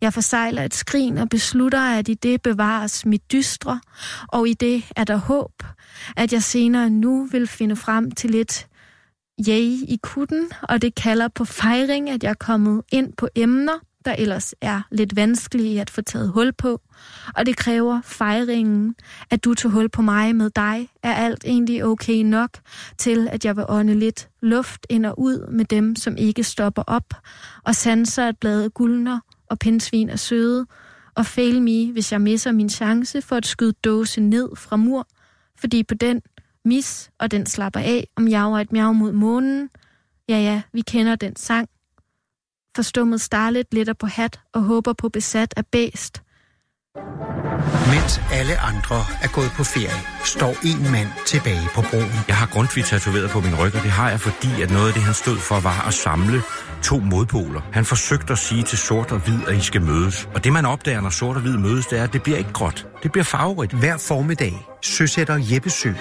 [0.00, 3.80] Jeg forsejler et skrin og beslutter, at i det bevares mit dystre,
[4.28, 5.52] og i det er der håb,
[6.16, 8.66] at jeg senere nu vil finde frem til lidt
[9.48, 13.78] yay i kutten, og det kalder på fejring, at jeg er kommet ind på emner,
[14.04, 16.80] der ellers er lidt vanskelige at få taget hul på.
[17.34, 18.94] Og det kræver fejringen,
[19.30, 22.50] at du tog hul på mig med dig, er alt egentlig okay nok
[22.98, 26.82] til, at jeg vil ånde lidt luft ind og ud med dem, som ikke stopper
[26.86, 27.14] op,
[27.64, 29.20] og sanser at blade guldner
[29.50, 30.66] og pindsvin er søde,
[31.14, 35.08] og fail me, hvis jeg misser min chance for at skyde dåse ned fra mur,
[35.60, 36.20] fordi på den
[36.64, 39.70] mis, og den slapper af, om jager et miau mod månen.
[40.28, 41.68] Ja, ja, vi kender den sang.
[42.76, 46.22] Forstummet starlet letter på hat og håber på besat af bæst.
[47.92, 52.12] Mens alle andre er gået på ferie, står en mand tilbage på broen.
[52.28, 54.94] Jeg har Grundtvig tatoveret på min ryg, og det har jeg, fordi at noget af
[54.94, 56.42] det, han stod for, var at samle
[56.82, 57.60] to modpoler.
[57.72, 60.28] Han forsøgte at sige til sort og hvid, at I skal mødes.
[60.34, 62.52] Og det, man opdager, når sort og hvid mødes, det er, at det bliver ikke
[62.52, 62.86] gråt.
[63.02, 63.72] Det bliver farverigt.
[63.72, 65.92] Hver formiddag søsætter Jeppe Sø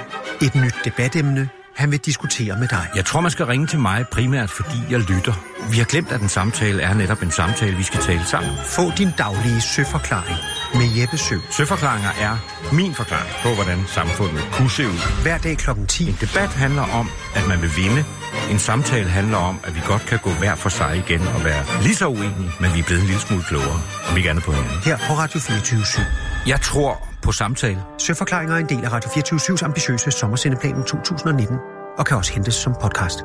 [0.41, 2.87] et nyt debatemne, han vil diskutere med dig.
[2.95, 5.33] Jeg tror, man skal ringe til mig primært, fordi jeg lytter.
[5.71, 8.51] Vi har glemt, at en samtale er netop en samtale, vi skal tale sammen.
[8.65, 10.37] Få din daglige søforklaring
[10.73, 11.35] med Jeppe Sø.
[11.51, 12.37] Søforklaringer er
[12.71, 15.21] min forklaring på, hvordan samfundet kunne se ud.
[15.21, 15.69] Hver dag kl.
[15.87, 16.09] 10.
[16.09, 18.05] En debat handler om, at man vil vinde.
[18.51, 21.63] En samtale handler om, at vi godt kan gå hver for sig igen og være
[21.81, 24.51] lige så uenige, men vi er blevet en lille smule klogere, om ikke andet på
[24.51, 24.79] hinanden.
[24.85, 26.01] Her på Radio 24 7.
[26.47, 27.83] Jeg tror på samtale.
[27.97, 31.57] Søforklaringer er en del af Radio 24-7's ambitiøse sommersendeplan 2019
[31.97, 33.19] og kan også hentes som podcast.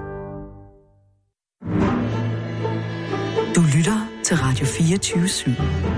[3.57, 5.98] Du lytter til Radio 24 /7.